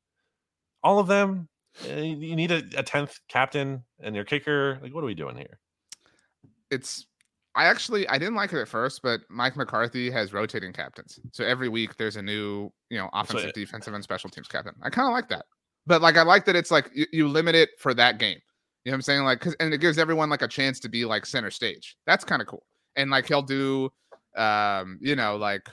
[0.83, 1.49] all of them,
[1.87, 4.79] eh, you need a tenth captain and your kicker.
[4.81, 5.59] Like, what are we doing here?
[6.69, 7.05] It's
[7.55, 11.19] I actually I didn't like it at first, but Mike McCarthy has rotating captains.
[11.33, 14.73] So every week there's a new, you know, offensive, so, defensive, and special teams captain.
[14.81, 15.45] I kind of like that.
[15.85, 18.37] But like I like that it's like you, you, limit it for that game.
[18.85, 19.23] You know what I'm saying?
[19.23, 21.97] Like cause and it gives everyone like a chance to be like center stage.
[22.05, 22.63] That's kind of cool.
[22.95, 23.91] And like he'll do
[24.37, 25.69] Um, you know, like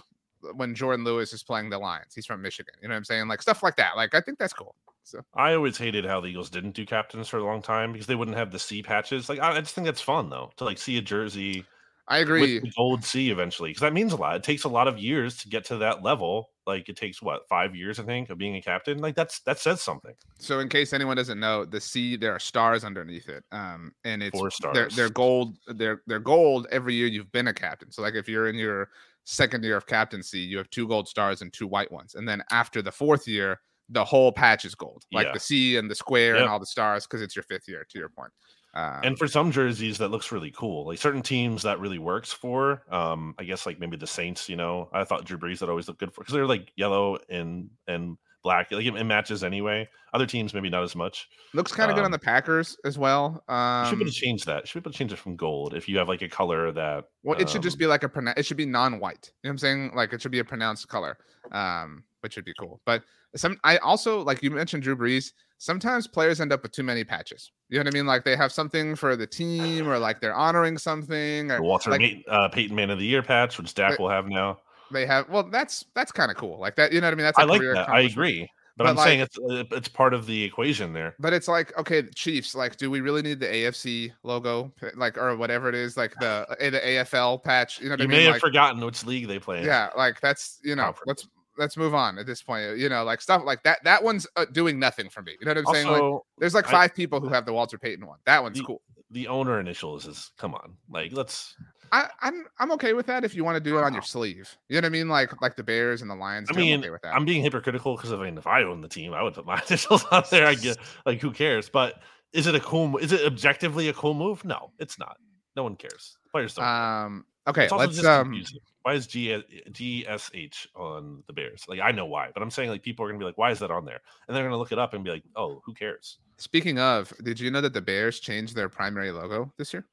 [0.55, 2.74] when Jourdan Lewis is playing the Lions, he's from Michigan.
[2.83, 3.29] You know what I'm saying?
[3.29, 3.97] Like stuff like that.
[3.97, 4.74] Like I think that's cool.
[5.09, 8.06] So I always hated how the Eagles didn't do captains for a long time because
[8.06, 9.28] they wouldn't have the C patches.
[9.28, 11.64] Like I just think that's fun though to like see a jersey.
[12.11, 12.61] I agree.
[12.61, 14.36] With gold C eventually because that means a lot.
[14.36, 16.50] It takes a lot of years to get to that level.
[16.66, 18.98] Like it takes what five years I think of being a captain.
[18.98, 20.14] Like that's that says something.
[20.38, 24.22] So in case anyone doesn't know, the C there are stars underneath it, um, and
[24.22, 24.74] it's four stars.
[24.74, 25.56] They're, they're gold.
[25.68, 27.90] They're they're gold every year you've been a captain.
[27.90, 28.90] So like if you're in your
[29.24, 32.42] second year of captaincy, you have two gold stars and two white ones, and then
[32.50, 35.32] after the fourth year, the whole patch is gold, like Yeah.
[35.32, 36.43] the C and the square Yep.
[36.43, 37.86] and all the stars, because it's your fifth year.
[37.91, 38.32] To your point,
[38.74, 42.32] um, and for some jerseys that looks really cool like certain teams that really works
[42.32, 45.68] for um i guess like maybe the saints you know i thought drew brees that
[45.68, 49.43] always looked good for because they're like yellow and and black like it, it matches
[49.43, 52.76] anyway other teams maybe not as much looks kind of good on um, the Packers
[52.84, 53.43] as well.
[53.49, 55.36] you should be Um, able to change that should be able to change it from
[55.36, 58.05] gold if you have like a color that well, it should just um, be like
[58.05, 59.30] a pronoun- it should be non-white.
[59.43, 59.93] You know what I'm saying?
[59.95, 61.18] Like it should be a pronounced color,
[61.53, 62.80] um, which would be cool.
[62.86, 63.03] But
[63.36, 65.32] some I also like you mentioned Drew Brees.
[65.59, 67.51] Sometimes players end up with too many patches.
[67.68, 68.07] You know what I mean?
[68.07, 72.01] Like they have something for the team, or like they're honoring something, or walter like-
[72.01, 74.59] Payton, uh, Payton man of the year patch which dak will have now
[74.93, 75.28] they have.
[75.28, 76.59] Well, that's that's kind of cool.
[76.59, 76.93] Like that.
[76.93, 77.24] You know what I mean?
[77.24, 80.26] That's i like that i agree but, But, i'm saying it's uh, it's part of
[80.26, 84.12] the equation there But it's like, okay, Chiefs, like, do we really need the AFC
[84.22, 87.80] logo, like, or whatever it is, like the uh, the AFL patch?
[87.80, 89.64] You know what you I may have Like, forgotten which league they play in.
[89.64, 91.07] yeah, like that's you know, Conference.
[91.07, 91.28] let's
[91.59, 92.78] let's move on at this point.
[92.78, 93.82] You know, like stuff like that.
[93.82, 95.32] That one's uh, doing nothing for me.
[95.41, 95.89] You know what I'm saying?
[95.89, 98.18] Like, there's like I- five people who have the Walter Payton one.
[98.26, 98.80] That one's The- cool.
[99.11, 101.57] the owner initials is come on like let's
[101.93, 104.57] I, I'm I'm okay with that if you want to do it on your sleeve.
[104.68, 105.09] You know what I mean?
[105.09, 106.49] Like like the Bears and the Lions.
[106.51, 107.14] I I'm mean, okay with that.
[107.14, 109.61] I'm being hypocritical because I mean, if I own the team, I would put my
[109.68, 110.47] initials on there.
[110.47, 111.68] I get like, who cares?
[111.68, 112.01] But
[112.32, 112.97] is it a cool?
[112.99, 114.45] Is it objectively a cool move?
[114.45, 115.16] No, it's not.
[115.57, 116.16] No one cares.
[116.30, 116.64] Players don't.
[116.64, 117.24] um.
[117.47, 117.68] Okay.
[117.70, 118.26] Let's um.
[118.26, 118.61] confusing.
[118.82, 121.64] Why is G GSH on the Bears?
[121.68, 123.59] Like, I know why, but I'm saying like people are gonna be like, why is
[123.59, 124.01] that on there?
[124.26, 126.18] And they're gonna look it up and be like, oh, who cares?
[126.39, 129.84] Speaking of, did you know that the Bears changed their primary logo this year?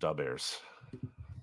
[0.00, 0.58] The Bears.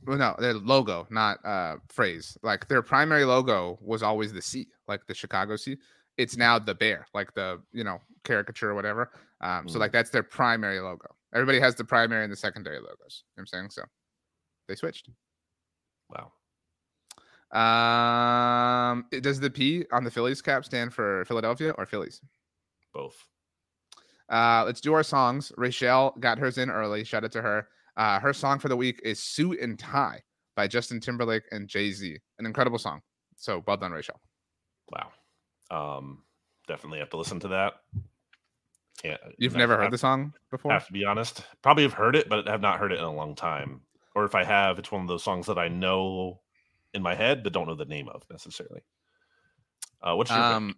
[0.07, 2.37] Well no their logo not uh phrase.
[2.41, 5.77] Like their primary logo was always the c like the chicago c.
[6.17, 9.11] It's now the bear like the you know caricature or whatever.
[9.41, 9.81] Um so Mm.
[9.81, 11.13] like that's their primary logo.
[11.33, 13.69] Everybody has the primary and the secondary logos you know what i'm saying?
[13.71, 13.83] So
[14.67, 15.09] they switched.
[16.09, 16.31] Wow.
[17.51, 22.21] um does the p on the phillies cap stand for philadelphia or phillies?
[22.93, 23.27] Both.
[24.29, 25.51] uh let's do our songs.
[25.57, 27.03] Rachel got hers in early.
[27.03, 27.67] Shout out to her
[27.97, 30.21] uh her song for the week is suit and tie
[30.55, 33.01] by justin timberlake and jay-z an incredible song
[33.35, 34.19] so well done rachel
[34.91, 35.97] Wow.
[35.97, 36.23] Um,
[36.67, 37.73] definitely have to listen to that.
[39.01, 39.19] Can't.
[39.37, 40.71] You've never have- heard the song before?
[40.71, 41.43] I have to be honest.
[41.61, 43.81] Probably have heard it, but have not heard it in a long time.
[44.15, 46.39] Or if I have, it's one of those songs that I know
[46.93, 48.81] in my head but don't know the name of necessarily.
[50.01, 50.45] Uh, what's your pick?
[50.45, 50.75] Um,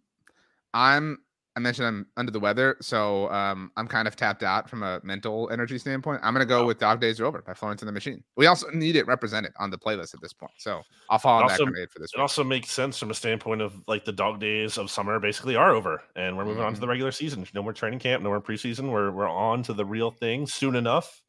[0.74, 1.20] I'm.
[1.60, 5.02] I mentioned I'm under the weather, so um, I'm kind of tapped out from a
[5.04, 6.22] mental energy standpoint.
[6.24, 6.68] I'm gonna go Wow.
[6.68, 8.24] with "Dog Days Are Over" by Florence and the Machine.
[8.38, 11.52] We also need it represented on the playlist at this point, so I'll follow that
[11.52, 12.12] Also- grenade for this.
[12.14, 12.22] It Week.
[12.22, 15.72] also makes sense from a standpoint of like the dog days of summer basically are
[15.72, 17.46] over, and we're moving on to the regular season.
[17.54, 18.90] No more training camp, no more preseason.
[18.90, 21.22] We're we're on to the real thing soon enough.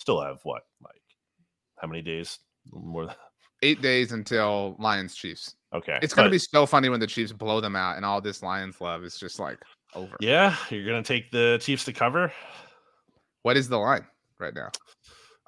[0.00, 1.02] Still have what like
[1.80, 2.40] how many days
[2.72, 3.14] more?
[3.62, 5.54] Eight days until Lions Chiefs.
[5.74, 8.20] Okay, It's gonna but be so funny when the Chiefs blow them out, and all
[8.20, 9.58] this Lions love is just like
[9.94, 10.16] over.
[10.20, 10.56] yeah.
[10.70, 12.32] You're gonna take the Chiefs to cover.
[13.42, 14.06] What is the line
[14.38, 14.70] right now?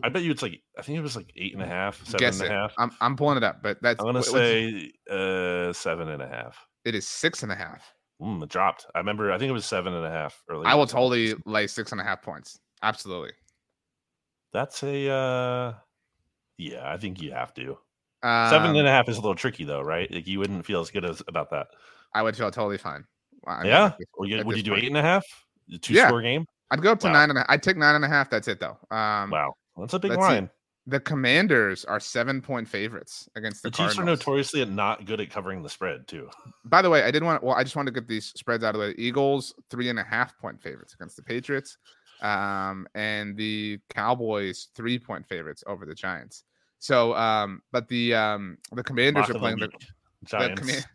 [0.03, 2.19] I bet you it's like I think it was like eight and a half, seven
[2.19, 2.75] Guess and a half.
[2.79, 6.23] I'm I'm pulling it up, but that's I'm gonna wh- what's- say uh seven and
[6.23, 6.67] a half.
[6.85, 7.93] it is six and a half.
[8.21, 8.87] Mm, it dropped.
[8.95, 9.33] I remember.
[9.33, 10.67] I think it was seven and a half earlier.
[10.69, 12.59] I will totally lay six and a half points.
[12.83, 13.33] Absolutely.
[14.53, 15.09] That's a.
[15.11, 15.75] uh
[16.59, 17.79] Yeah, I think you have to.
[18.23, 20.11] Um, Seven and a half is a little tricky, though, right?
[20.11, 21.69] Like you wouldn't feel as good as about that.
[22.15, 23.05] I would feel totally fine.
[23.47, 23.93] I mean, yeah.
[24.15, 24.83] Or you, would you do point.
[24.85, 25.25] eight and a half?
[25.81, 26.09] Two Yeah.
[26.09, 26.45] score game?
[26.71, 27.13] I'd go up to Wow.
[27.15, 28.29] nine and a, I'd take nine and a half.
[28.31, 28.77] That's it though.
[28.95, 30.49] Um, Wow, that's a big see.
[30.87, 34.19] the Commanders are seven point favorites against the, The Chiefs are Cardinals.
[34.21, 36.29] notoriously not good at covering the spread, too.
[36.65, 37.43] By the way, I did want.
[37.43, 38.95] Well, I just wanted to get these spreads out of the way.
[38.99, 41.79] Eagles three and a half point favorites against the Patriots,
[42.23, 46.45] um, and the Cowboys three point favorites over the Giants.
[46.81, 49.87] So, um, but the um, the Commanders Lock are playing the, week.
[50.23, 50.87] the, Giants.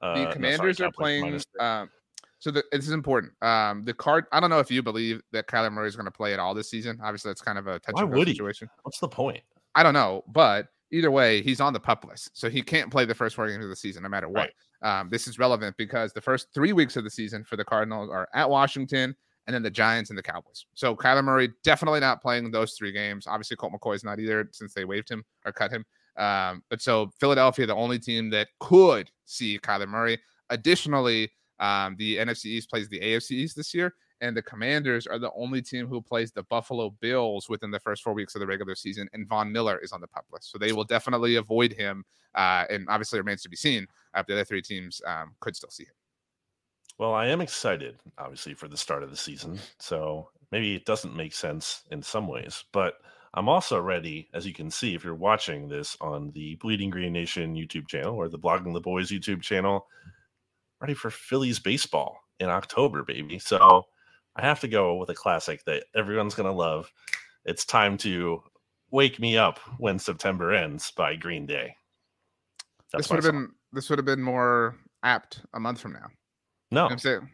[0.00, 1.40] uh, the no, sorry, Commanders are playing.
[1.60, 1.90] Um,
[2.38, 3.32] so the, this is important.
[3.42, 4.26] Um, the card.
[4.32, 6.54] I don't know if you believe that Kyler Murray is going to play at all
[6.54, 6.98] this season.
[7.02, 8.34] Obviously, that's kind of a touch Why and go would he?
[8.34, 8.70] situation.
[8.84, 9.42] What's the point?
[9.74, 13.04] I don't know, but either way, he's on the pup list, so he can't play
[13.04, 14.50] the first four games of the season, no matter what.
[14.82, 18.10] Um, this is relevant because the first three weeks of the season for the Cardinals
[18.10, 19.16] are at Washington
[19.46, 20.66] and then the Giants and the Cowboys.
[20.74, 23.26] So Kyler Murray definitely not playing those three games.
[23.26, 25.84] Obviously, Colt McCoy is not either since they waived him or cut him.
[26.16, 30.18] Um, but so Philadelphia, the only team that could see Kyler Murray.
[30.50, 35.18] Additionally, um, the NFC East plays the AFC East this year, and the Commanders are
[35.18, 38.46] the only team who plays the Buffalo Bills within the first four weeks of the
[38.46, 39.08] regular season.
[39.12, 42.04] And Von Miller is on the pup list, so they will definitely avoid him.
[42.34, 43.86] Uh, and obviously, remains to be seen
[44.16, 45.94] if the other three teams um, could still see him.
[46.98, 49.58] Well, I am excited, obviously, for the start of the season.
[49.78, 52.94] So maybe it doesn't make sense in some ways, but
[53.34, 57.14] I'm also ready, as you can see, if you're watching this on the Bleeding Green
[57.14, 59.86] Nation YouTube channel or the Blogging the Boys YouTube channel,
[60.80, 63.38] ready for Phillies baseball in October, baby.
[63.38, 63.84] So
[64.36, 66.92] I have to go with a classic that everyone's going to love.
[67.46, 68.42] It's time to
[68.90, 71.74] wake me up when September ends by Green Day.
[72.92, 76.08] That's this would have been this would have been more apt a month from now.
[76.72, 77.28] No, I'm saying,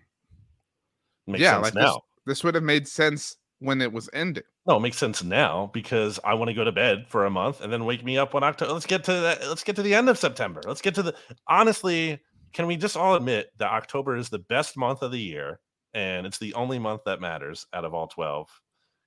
[1.28, 1.82] Makes yeah, like now.
[1.82, 4.42] This, this would have made sense when it was ending.
[4.66, 7.60] No, it makes sense now because I want to go to bed for a month
[7.60, 8.72] and then wake me up when October.
[8.72, 9.46] Let's get to that.
[9.46, 10.60] Let's get to the end of September.
[10.66, 11.14] Let's get to the.
[11.46, 12.18] Honestly,
[12.52, 15.60] can we just all admit that October is the best month of the year
[15.94, 18.48] and it's the only month that matters out of all twelve?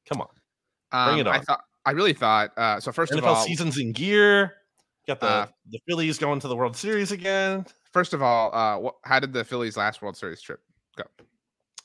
[0.07, 1.36] Come on, bring um, it on.
[1.36, 1.63] I thought.
[1.86, 2.51] I really thought.
[2.55, 4.53] Uh, so first NFL of all, seasons in gear.
[5.07, 7.65] Got the uh, the Phillies going to the World Series again.
[7.91, 10.61] First of all, uh, what, how did the Phillies last World Series trip
[10.95, 11.03] go?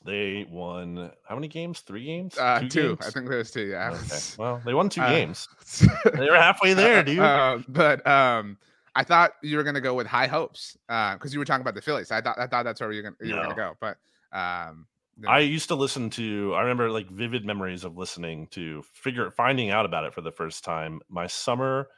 [0.05, 1.81] They won how many games?
[1.81, 2.37] Three games?
[2.37, 2.69] Uh, two.
[2.69, 2.97] two.
[3.01, 3.67] I think there was two.
[3.67, 3.91] Yeah.
[3.91, 4.19] Okay.
[4.37, 5.49] Well, they won two uh, games.
[6.13, 7.19] they were halfway there, dude.
[7.19, 8.57] Uh, but um,
[8.95, 11.75] I thought you were gonna go with high hopes because uh, you were talking about
[11.75, 12.11] the Phillies.
[12.11, 13.37] I thought I thought that's where you were gonna, you no.
[13.37, 13.77] were gonna go.
[13.79, 13.97] But
[14.31, 14.85] um.
[15.27, 16.53] I used to listen to.
[16.53, 20.31] I remember like vivid memories of listening to figure finding out about it for the
[20.31, 21.01] first time.
[21.09, 21.89] My summer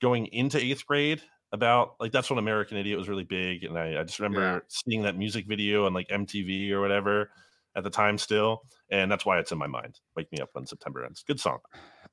[0.00, 1.20] going into eighth grade
[1.52, 4.58] about like that's when American Idiot was really big, and I, I just remember yeah.
[4.68, 7.30] seeing that music video on like MTV or whatever
[7.76, 10.00] at the time still, and that's why it's in my mind.
[10.16, 11.22] Wake me up when September ends.
[11.26, 11.58] Good song.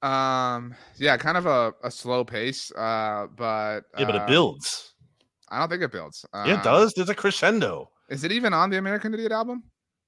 [0.02, 4.94] Um, yeah, kind of a, a slow pace, uh, but yeah, but it um, builds.
[5.50, 6.26] I don't think it builds.
[6.34, 6.94] Uh, yeah, it does.
[6.94, 7.90] There's a crescendo.
[8.10, 9.64] Is it even on the American Idiot album?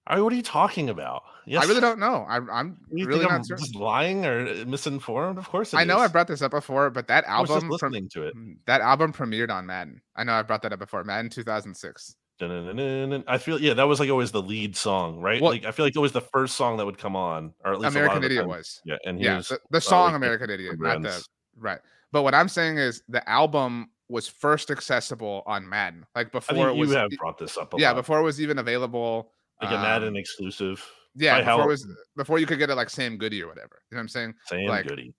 [0.08, 1.24] I mean, what are you talking about?
[1.46, 1.64] Yes.
[1.64, 2.26] I really don't know.
[2.28, 3.64] I, am really not I'm certain.
[3.64, 5.38] Just lying or misinformed.
[5.38, 8.28] Of course, I know I brought this up before, but that album listening from, to
[8.28, 8.36] it.
[8.36, 10.02] Mm, that album premiered on Madden.
[10.16, 11.04] I know I brought that up before.
[11.04, 12.16] Madden 2006.
[12.40, 15.42] I feel yeah, that was like always the lead song, right?
[15.42, 17.74] Well, like I feel like it was the first song that would come on, or
[17.74, 18.82] at least American Idiot was.
[18.86, 21.24] Yeah, and yeah, the, the, song American Idiot, not the
[21.58, 21.80] right.
[22.12, 26.76] But what I'm saying is the album was first accessible on Madden, like before it
[26.76, 26.92] was.
[26.92, 27.74] You have brought this up.
[27.78, 27.96] yeah, lot.
[27.96, 29.32] before it was even available
[29.62, 30.86] like a Madden um, exclusive.
[31.16, 33.82] Yeah, before, it was, before you could get it like Sam Goody or whatever.
[33.90, 34.36] You know what I'm saying?
[34.46, 35.14] Sam like, Goody.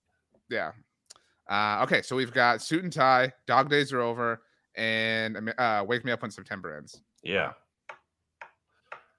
[0.49, 0.71] Yeah.
[1.49, 4.41] Uh, okay, so we've got suit and tie, dog days are over,
[4.75, 7.01] and uh, wake me up when September ends.
[7.23, 7.51] Yeah.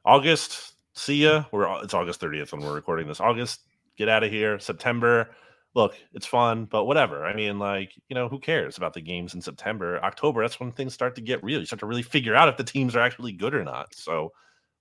[0.05, 1.45] August, see ya.
[1.53, 3.21] We're it's August 30th when we're recording this.
[3.21, 3.61] August,
[3.97, 4.59] get out of here.
[4.59, 5.31] September,
[5.75, 7.25] look, it's fun, but whatever.
[7.25, 10.03] I mean, like, you know, who cares about the games in September?
[10.03, 11.61] October, that's when things start to get real.
[11.61, 13.95] You start to really figure out if the teams are actually good or not.
[13.95, 14.33] So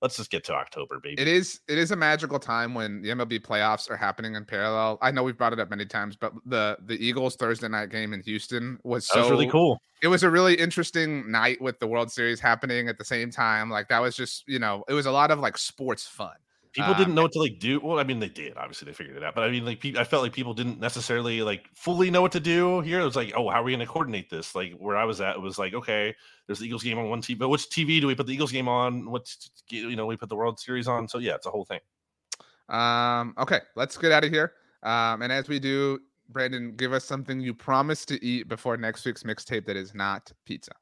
[0.02, 1.22] let's just get to October, baby.
[1.22, 4.98] It is it is a magical time when the MLB playoffs are happening in parallel.
[5.02, 8.14] I know we've brought it up many times, but the the Eagles Thursday night game
[8.14, 9.80] in Houston was so was really cool.
[10.02, 13.70] It was a really interesting night with the World Series happening at the same time.
[13.70, 16.36] Like that was just, you know, it was a lot of like sports fun.
[16.74, 17.80] People didn't um, know what to like do.
[17.80, 18.56] Well, I mean, they did.
[18.56, 19.34] Obviously, they figured it out.
[19.34, 22.40] But I mean, like, I felt like people didn't necessarily like fully know what to
[22.40, 23.00] do here.
[23.00, 24.54] It was like, oh, how are we going to coordinate this?
[24.54, 26.14] Like, where I was at, it was like, okay,
[26.46, 28.52] there's the Eagles game on one TV, but which TV do we put the Eagles
[28.52, 29.10] game on?
[29.10, 29.34] What
[29.70, 31.08] you know, we put the World Series on.
[31.08, 31.80] So yeah, it's a whole thing.
[32.70, 33.34] Um.
[33.40, 34.54] Okay, let's get out of here.
[34.84, 35.24] Um.
[35.24, 36.00] And as we do,
[36.30, 40.32] Brandon, give us something you promised to eat before next week's mixtape that is not
[40.46, 40.74] pizza.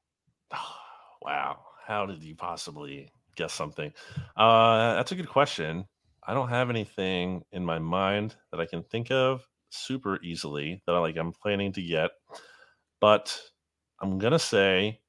[1.22, 1.60] wow.
[1.86, 3.94] How did you possibly guess something?
[4.36, 5.86] Uh, that's a good question.
[6.28, 10.94] I don't have anything in my mind that I can think of super easily that
[10.94, 12.12] I like I'm planning to get,
[13.00, 13.40] but
[14.02, 15.00] I'm gonna say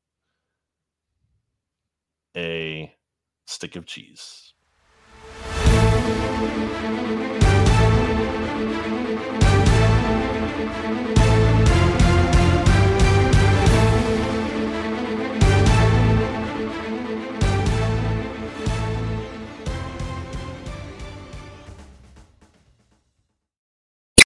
[2.37, 2.95] a
[3.47, 4.55] stick of cheese.